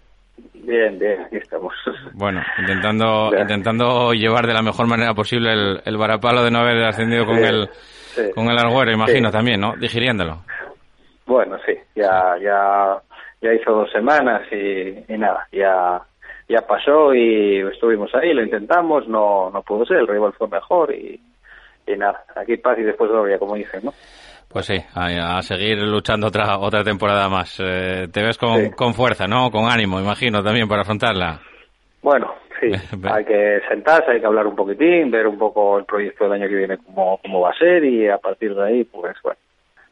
[0.67, 1.73] Bien, bien, aquí estamos.
[2.13, 6.83] Bueno, intentando intentando llevar de la mejor manera posible el, el varapalo de no haber
[6.83, 8.23] ascendido con el sí.
[8.35, 9.77] con el Arguero, imagino también, ¿no?
[9.77, 10.41] Digiriéndolo.
[11.25, 13.01] Bueno, sí, ya ya
[13.41, 16.01] ya hizo dos semanas y, y nada, ya
[16.49, 20.93] ya pasó y estuvimos ahí, lo intentamos, no no pudo ser, el rival fue mejor
[20.93, 21.17] y,
[21.87, 23.93] y nada, aquí paz y después gloria, como dicen, ¿no?
[24.49, 27.59] Pues sí, a, a, seguir luchando otra otra temporada más.
[27.59, 28.71] Eh, te ves con, sí.
[28.71, 29.51] con fuerza, ¿no?
[29.51, 31.41] Con ánimo, imagino, también para afrontarla.
[32.01, 32.71] Bueno, sí,
[33.11, 36.47] hay que sentarse, hay que hablar un poquitín, ver un poco el proyecto del año
[36.47, 39.39] que viene cómo, cómo va a ser y a partir de ahí, pues bueno,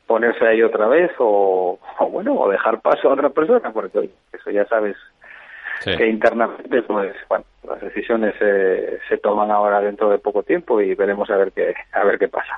[0.07, 4.51] ponerse ahí otra vez o, o bueno, o dejar paso a otra persona, porque eso
[4.51, 4.95] ya sabes
[5.79, 5.95] sí.
[5.97, 10.93] que internamente, pues bueno, las decisiones eh, se toman ahora dentro de poco tiempo y
[10.95, 12.57] veremos a ver qué, a ver qué pasa.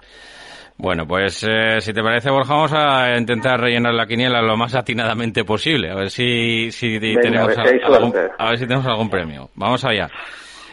[0.79, 4.75] Bueno, pues eh, si te parece, Borja, vamos a intentar rellenar la quiniela lo más
[4.75, 5.89] atinadamente posible.
[5.89, 9.09] A ver si, si Venga, tenemos a ver, si algún, a ver si tenemos algún
[9.09, 9.49] premio.
[9.55, 10.07] Vamos allá.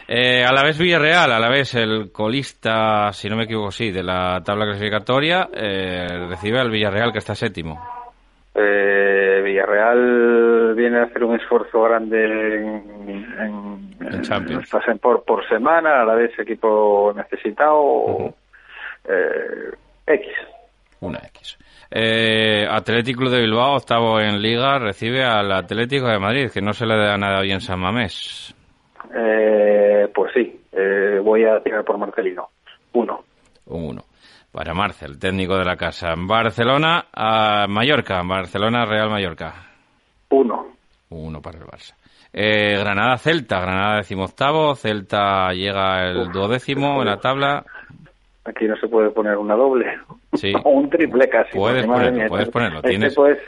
[0.07, 3.89] Eh, a la vez Villarreal, a la vez el colista, si no me equivoco, sí,
[3.89, 7.83] de la tabla clasificatoria, eh, recibe al Villarreal que está séptimo.
[8.53, 14.71] Eh, Villarreal viene a hacer un esfuerzo grande en, en, en Champions.
[14.87, 17.81] En, por, por semana, a la vez equipo necesitado.
[17.81, 18.33] Uh -huh.
[19.09, 19.71] eh,
[20.07, 20.27] X.
[21.01, 21.57] Una X.
[21.91, 26.85] Eh, Atlético de Bilbao, octavo en Liga, recibe al Atlético de Madrid, que no se
[26.85, 28.53] le da nada bien San Mamés.
[29.15, 32.49] Eh, pues sí, eh, voy a tirar por Marcelino.
[32.93, 33.23] Uno.
[33.67, 34.03] Un uno.
[34.51, 36.13] Para Marcel, técnico de la casa.
[36.17, 38.21] Barcelona a Mallorca.
[38.23, 39.53] Barcelona, Real Mallorca.
[40.29, 40.67] Uno.
[41.09, 41.93] Uno para el Barça.
[42.31, 47.65] Eh, Granada Celta, Granada decimoctavo, Celta llega el duodécimo en la tabla.
[48.45, 49.99] Aquí no se puede poner una doble.
[50.33, 50.53] Sí.
[50.63, 51.57] o un triple casi.
[51.57, 52.77] Puedes ponerlo, mía, puedes ponerlo.
[52.77, 53.39] Este tienes, pues,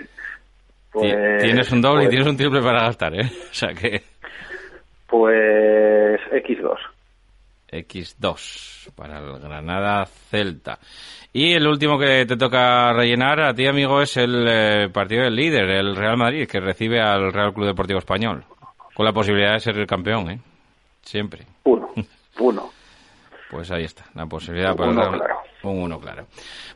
[0.92, 3.30] pues, tienes un doble pues, y tienes un triple para gastar, ¿eh?
[3.52, 4.02] O sea que...
[5.08, 6.78] Pues X2.
[7.72, 10.80] X2 para el Granada Celta.
[11.32, 15.36] Y el último que te toca rellenar a ti, amigo, es el eh, partido del
[15.36, 18.44] líder, el Real Madrid, que recibe al Real Club Deportivo Español.
[18.94, 20.40] Con la posibilidad de ser el campeón, ¿eh?
[21.02, 21.46] Siempre.
[21.64, 21.92] Uno.
[22.40, 22.72] Uno.
[23.50, 25.36] Pues ahí está, la posibilidad para uno, claro.
[25.64, 26.26] Un uno, claro.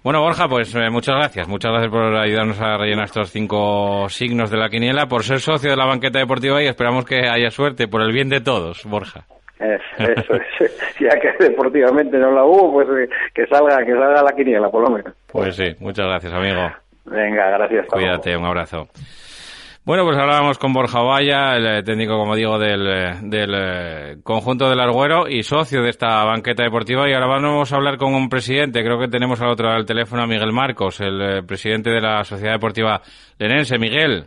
[0.04, 1.48] Bueno, Borja, pues eh, muchas gracias.
[1.48, 5.70] Muchas gracias por ayudarnos a rellenar estos cinco signos de la quiniela, por ser socio
[5.70, 9.26] de la banqueta deportiva y esperamos que haya suerte por el bien de todos, Borja.
[9.60, 10.96] Es, eso es.
[11.00, 14.82] ya que deportivamente no la hubo, pues eh, que salga, que salga la quiniela, por
[14.82, 15.14] lo menos.
[15.32, 16.72] Pues sí, muchas gracias, amigo.
[17.06, 17.86] Venga, gracias.
[17.88, 18.88] Cuídate, un abrazo.
[19.84, 25.28] Bueno, pues hablábamos con Borja Valla, el técnico, como digo, del, del conjunto del Arguero
[25.28, 27.10] y socio de esta banqueta deportiva.
[27.10, 28.84] Y ahora vamos a hablar con un presidente.
[28.84, 32.54] Creo que tenemos al otro al teléfono a Miguel Marcos, el presidente de la Sociedad
[32.54, 33.02] Deportiva
[33.40, 33.80] Lenense.
[33.80, 34.26] Miguel.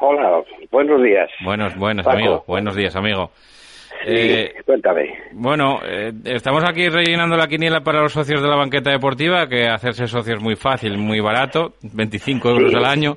[0.00, 1.30] Hola, buenos días.
[1.44, 2.18] Buenos, buenos, Paco.
[2.18, 2.44] amigo.
[2.48, 3.30] Buenos días, amigo.
[4.04, 5.14] Sí, eh, cuéntame.
[5.30, 9.68] Bueno, eh, estamos aquí rellenando la quiniela para los socios de la banqueta deportiva, que
[9.68, 12.76] hacerse socio es muy fácil, muy barato, 25 euros sí.
[12.76, 13.16] al año.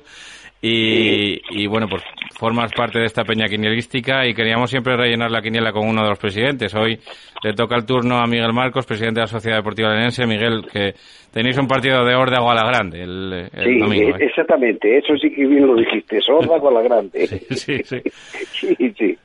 [0.62, 2.02] Y, y, bueno, pues
[2.38, 6.08] formas parte de esta peña quinielística y queríamos siempre rellenar la quiniela con uno de
[6.08, 6.74] los presidentes.
[6.74, 6.98] Hoy
[7.42, 10.26] le toca el turno a Miguel Marcos, presidente de la Sociedad Deportiva Lenense.
[10.26, 10.94] Miguel, que
[11.32, 14.16] tenéis un partido de Órdago a la Grande el, el sí, domingo.
[14.16, 14.26] ¿eh?
[14.26, 17.26] exactamente, eso sí que bien lo dijiste, Órdago a la Grande.
[17.26, 18.74] sí, sí, sí.
[18.76, 19.18] sí, sí.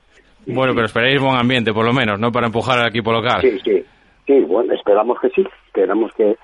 [0.47, 2.31] Bueno, pero esperáis buen ambiente, por lo menos, ¿no?
[2.31, 3.41] Para empujar al equipo local.
[3.41, 3.83] Sí, sí.
[4.25, 5.43] Sí, bueno, esperamos que sí.
[5.67, 6.35] Esperamos que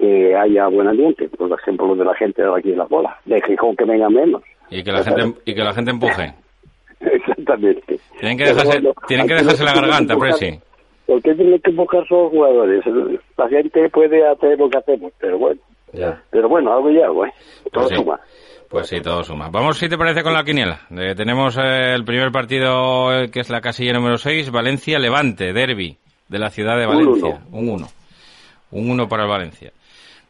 [0.00, 3.40] que haya buen ambiente, por ejemplo, de la gente de aquí de la bola, de
[3.42, 4.42] Gijón que venga menos.
[4.70, 6.34] Y que la gente, y que la gente empuje.
[7.00, 8.00] Exactamente.
[8.18, 10.58] Tienen que dejarse, bueno, tienen que dejarse la garganta, Presi.
[11.06, 12.84] Porque tienen que empujar son los jugadores.
[13.36, 15.60] La gente puede hacer lo que hacemos, pero bueno.
[15.92, 16.22] Ya.
[16.30, 17.30] Pero bueno, algo ya, güey.
[17.72, 17.96] Todo pues sí.
[17.96, 18.20] suma.
[18.68, 19.48] Pues sí, todo suma.
[19.50, 20.82] Vamos, si te parece, con la quiniela.
[20.90, 25.98] Eh, tenemos eh, el primer partido, eh, que es la casilla número 6, Valencia-Levante, derby
[26.28, 27.40] de la ciudad de Valencia.
[27.50, 27.86] Un 1.
[28.70, 29.72] Un 1 para el Valencia.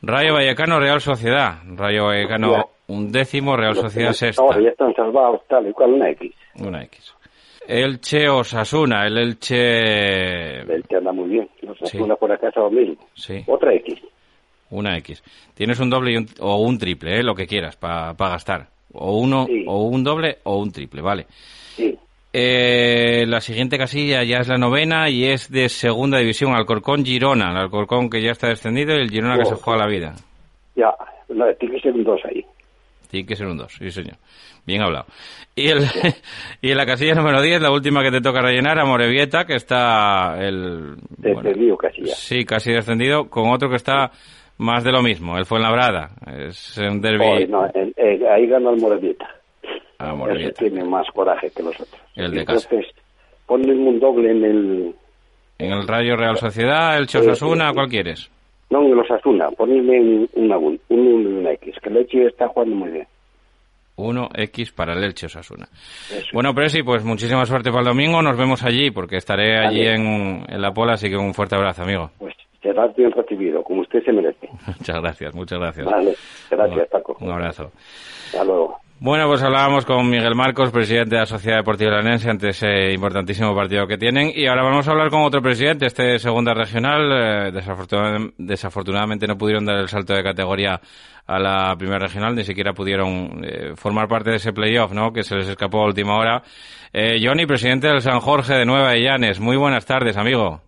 [0.02, 1.58] Rayo Vallecano, Real Sociedad.
[1.76, 2.64] Rayo Vallecano, ya.
[2.88, 4.42] un décimo, Real Sociedad sexta.
[4.42, 6.34] No, ya están salvados, tal y cual, una X.
[6.58, 7.14] Una X.
[7.68, 10.60] Elche Osasuna, el Elche...
[10.62, 11.48] El Elche anda muy bien.
[11.68, 12.20] Osasuna sí.
[12.20, 12.96] por acá lo mismo.
[13.14, 13.44] Sí.
[13.46, 14.00] Otra X.
[14.70, 15.22] Una X.
[15.54, 17.22] Tienes un doble un, o un triple, ¿eh?
[17.22, 18.68] lo que quieras, para pa gastar.
[18.92, 19.64] O uno, sí.
[19.68, 21.26] o un doble o un triple, vale.
[21.28, 21.96] Sí.
[22.32, 27.50] Eh, la siguiente casilla ya es la novena y es de segunda división, Alcorcón Girona.
[27.50, 29.56] El Alcorcón que ya está descendido y el Girona que Oh.
[29.56, 30.14] se juega la vida.
[30.76, 30.94] Ya,
[31.28, 32.44] no, tiene que ser un dos ahí.
[33.10, 34.14] Tiene que ser un 2, sí señor.
[34.64, 35.06] Bien hablado.
[35.56, 35.78] Y, el,
[36.62, 39.56] y en la casilla número 10, la última que te toca rellenar, a Morevieta, que
[39.56, 40.94] está el...
[41.18, 42.14] Descendido casi ya.
[42.14, 44.12] Sí, casi descendido, con otro que está
[44.58, 46.10] más de lo mismo, el Fuenlabrada.
[46.48, 47.24] Es un derby...
[47.24, 49.28] Hoy, no, ahí gana el Morevieta.
[50.00, 52.00] Ah, Ese tiene más coraje que los otros.
[52.16, 52.66] El de casa.
[52.70, 52.94] Entonces,
[53.46, 54.94] ponle un doble en el...
[55.58, 58.30] En el Rayo Real Sociedad, el Chosasuna, ¿cuál quieres?
[58.70, 62.76] No, en los Asuna, ponle un, un, un, un X, que el Leche está jugando
[62.76, 63.06] muy bien.
[63.96, 65.68] 1X para el Elche Osasuna.
[66.32, 68.22] Bueno, Presi, pues muchísima suerte para el domingo.
[68.22, 71.82] Nos vemos allí, porque estaré allí en, en La Pola, así que un fuerte abrazo,
[71.82, 72.10] amigo.
[72.62, 74.48] Será bien recibido, como usted se merece.
[74.66, 75.86] Muchas gracias, muchas gracias.
[75.86, 76.14] Vale,
[76.50, 77.16] gracias, Paco.
[77.20, 77.70] Un abrazo.
[78.26, 78.78] Hasta luego.
[79.02, 83.54] Bueno, pues hablábamos con Miguel Marcos, presidente de la Sociedad Deportiva Lanense, ante ese importantísimo
[83.54, 84.30] partido que tienen.
[84.34, 87.10] Y ahora vamos a hablar con otro presidente, este de segunda regional.
[87.10, 90.78] Eh, desafortuna- desafortunadamente no pudieron dar el salto de categoría
[91.26, 95.14] a la primera regional, ni siquiera pudieron eh, formar parte de ese playoff, ¿no?
[95.14, 96.42] Que se les escapó a última hora.
[96.92, 99.40] Eh, Johnny, presidente del San Jorge de Nueva de Llanes.
[99.40, 100.60] Muy buenas tardes, amigo.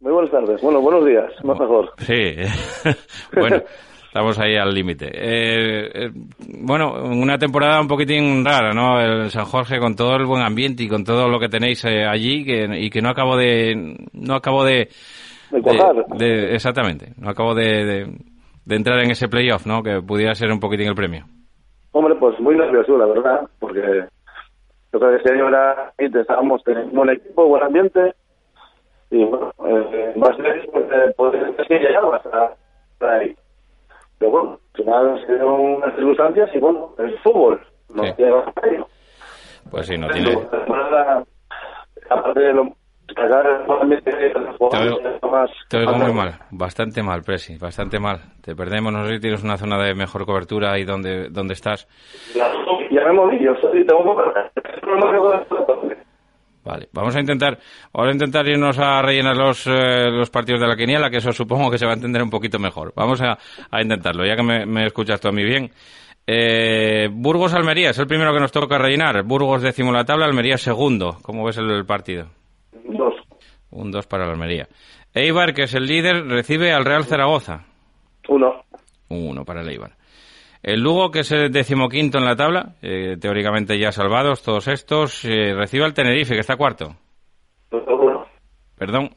[0.00, 0.60] Muy buenas tardes.
[0.62, 1.30] Bueno, buenos días.
[1.44, 1.92] Más mejor.
[1.98, 2.34] Sí,
[3.38, 3.62] bueno,
[4.08, 5.06] estamos ahí al límite.
[5.12, 6.10] Eh, eh,
[6.60, 9.00] bueno, una temporada un poquitín rara, ¿no?
[9.00, 12.04] El San Jorge con todo el buen ambiente y con todo lo que tenéis eh,
[12.04, 14.88] allí que, y que no acabo de, no acabo de,
[15.50, 15.60] De
[16.18, 18.06] de- exactamente, no acabo de, de,
[18.64, 19.82] de entrar en ese playoff, ¿no?
[19.82, 21.24] Que pudiera ser un poquitín el premio.
[21.92, 23.80] Hombre, pues muy nervioso, la verdad, porque
[24.92, 28.14] yo creo que este año era, intentábamos tener un buen equipo, buen ambiente,
[29.10, 32.44] y bueno, eh, más nervios porque poder que llegaba hasta,
[32.92, 33.34] hasta ahí.
[34.18, 37.60] Pero bueno, al final se dieron unas circunstancias y bueno, es fútbol,
[37.94, 38.10] no Sí.
[38.62, 38.84] ahí.
[39.70, 40.38] Pues sí, no tiene.
[42.10, 42.78] Aparte de lo
[43.16, 48.18] el jugadores, más, Te oigo muy mal, bastante mal, Presi, bastante mal.
[48.42, 51.88] Te perdemos, no sé si tienes una zona de mejor cobertura ahí donde, donde estás.
[52.34, 56.07] Ya, me moví, yo soy, tengo que
[56.64, 57.58] Vale, vamos a intentar,
[57.92, 61.32] vamos a intentar irnos a rellenar los, eh, los partidos de la quiniela, que eso
[61.32, 62.92] supongo que se va a entender un poquito mejor.
[62.94, 63.38] Vamos a,
[63.70, 65.70] a intentarlo, ya que me, me escuchas tú a mí bien.
[66.30, 69.22] Eh, Burgos Almería es el primero que nos toca rellenar.
[69.22, 71.16] Burgos décimo la tabla, Almería segundo.
[71.22, 72.26] ¿Cómo ves el, partido?
[72.84, 73.14] Dos.
[73.70, 74.68] Un 2 para la Almería.
[75.14, 77.64] Eibar, que es el líder, recibe al Real Zaragoza.
[78.28, 78.62] Uno.
[79.08, 79.92] Un 1 para el Eibar.
[80.62, 85.24] El Lugo, que es el decimoquinto en la tabla, eh, teóricamente ya salvados todos estos,
[85.24, 86.96] eh, recibe al Tenerife, que está cuarto.
[87.70, 88.26] Uno.
[88.76, 89.10] Perdón.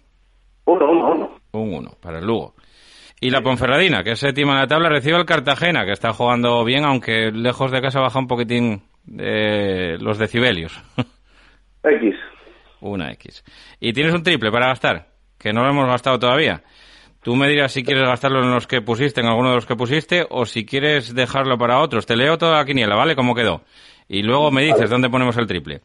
[0.65, 1.31] Uno, uno, uno.
[1.53, 2.53] Un 1 para el Lugo.
[3.19, 6.63] Y la Ponferradina, que es séptima en la tabla, recibe al Cartagena, que está jugando
[6.63, 10.79] bien, aunque lejos de casa baja un poquitín de los decibelios.
[11.83, 12.15] X.
[12.79, 13.43] Una X.
[13.79, 16.63] Y tienes un triple para gastar, que no lo hemos gastado todavía.
[17.21, 19.75] Tú me dirás si quieres gastarlo en los que pusiste, en alguno de los que
[19.75, 22.05] pusiste, o si quieres dejarlo para otros.
[22.05, 23.15] Te leo toda la quiniela, ¿vale?
[23.15, 23.61] ¿Cómo quedó?
[24.07, 25.81] Y luego me dices dónde ponemos el triple.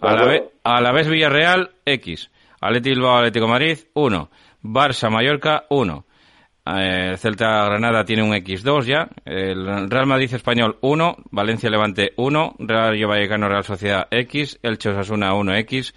[0.00, 2.30] A la, vez, a la vez Villarreal, X.
[2.60, 4.30] Atleti Bilbao, Atlético Madrid, 1.
[4.62, 6.04] Barça, Mallorca, 1.
[6.64, 9.08] Eh, Celta Granada tiene un X2 ya.
[9.24, 11.16] El Real Madrid Español 1.
[11.30, 12.56] Valencia Levante 1.
[12.58, 14.58] Rayo Vallecano Real Sociedad X.
[14.62, 15.92] Elche Osasuna 1X.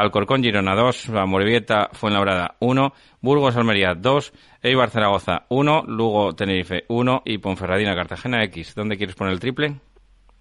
[0.00, 1.10] Alcorcón Girona 2.
[1.26, 2.92] Morevieta Fuenlabrada 1.
[3.20, 4.32] Burgos Almería 2.
[4.62, 5.84] Eibar Zaragoza 1.
[5.86, 7.22] Lugo Tenerife 1.
[7.24, 8.74] Y Ponferradina Cartagena X.
[8.74, 9.66] ¿Dónde quieres poner el triple?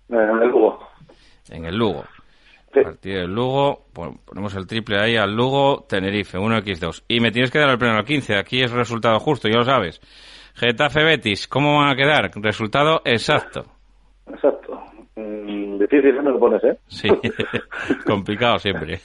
[0.10, 0.80] En el Lugo.
[1.49, 2.04] En el Lugo.
[2.74, 7.04] Partido del Lugo, pon- ponemos el triple ahí al Lugo, Tenerife, 1x2.
[7.08, 9.64] Y me tienes que dar el pleno al 15, aquí es resultado justo, ya lo
[9.64, 10.01] sabes.
[10.56, 12.32] Getafe Betis, ¿cómo van a quedar?
[12.34, 13.66] Resultado exacto.
[14.26, 14.72] Exacto.
[15.93, 16.75] Difícil me lo pones, ¿eh?
[16.87, 17.07] Sí,
[18.05, 18.99] complicado siempre.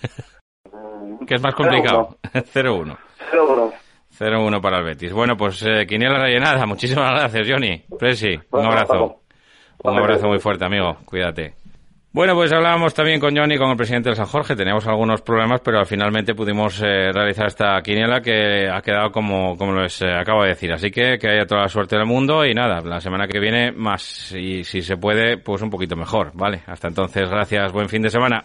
[1.27, 2.17] ¿Qué es más complicado?
[2.33, 2.97] 0-1.
[3.31, 3.73] 0-1.
[4.19, 5.13] 0-1 para el Betis.
[5.13, 6.65] Bueno, pues eh, quiniela rellenada.
[6.65, 7.85] Muchísimas gracias, Johnny.
[7.99, 9.21] Presi, un abrazo.
[9.85, 10.97] Un abrazo muy fuerte, amigo.
[11.05, 11.55] Cuídate.
[12.11, 14.57] Bueno, pues hablábamos también con Johnny, con el presidente del San Jorge.
[14.57, 19.75] Teníamos algunos problemas, pero finalmente pudimos eh, realizar esta quiniela que ha quedado como, como
[19.75, 20.73] les eh, acabo de decir.
[20.73, 23.73] Así que que haya toda la suerte del mundo y nada, la semana que viene
[23.73, 24.33] más.
[24.33, 26.63] Y si se puede, pues un poquito mejor, ¿vale?
[26.67, 27.73] Hasta entonces, gracias.
[27.73, 28.43] Buen fin de semana.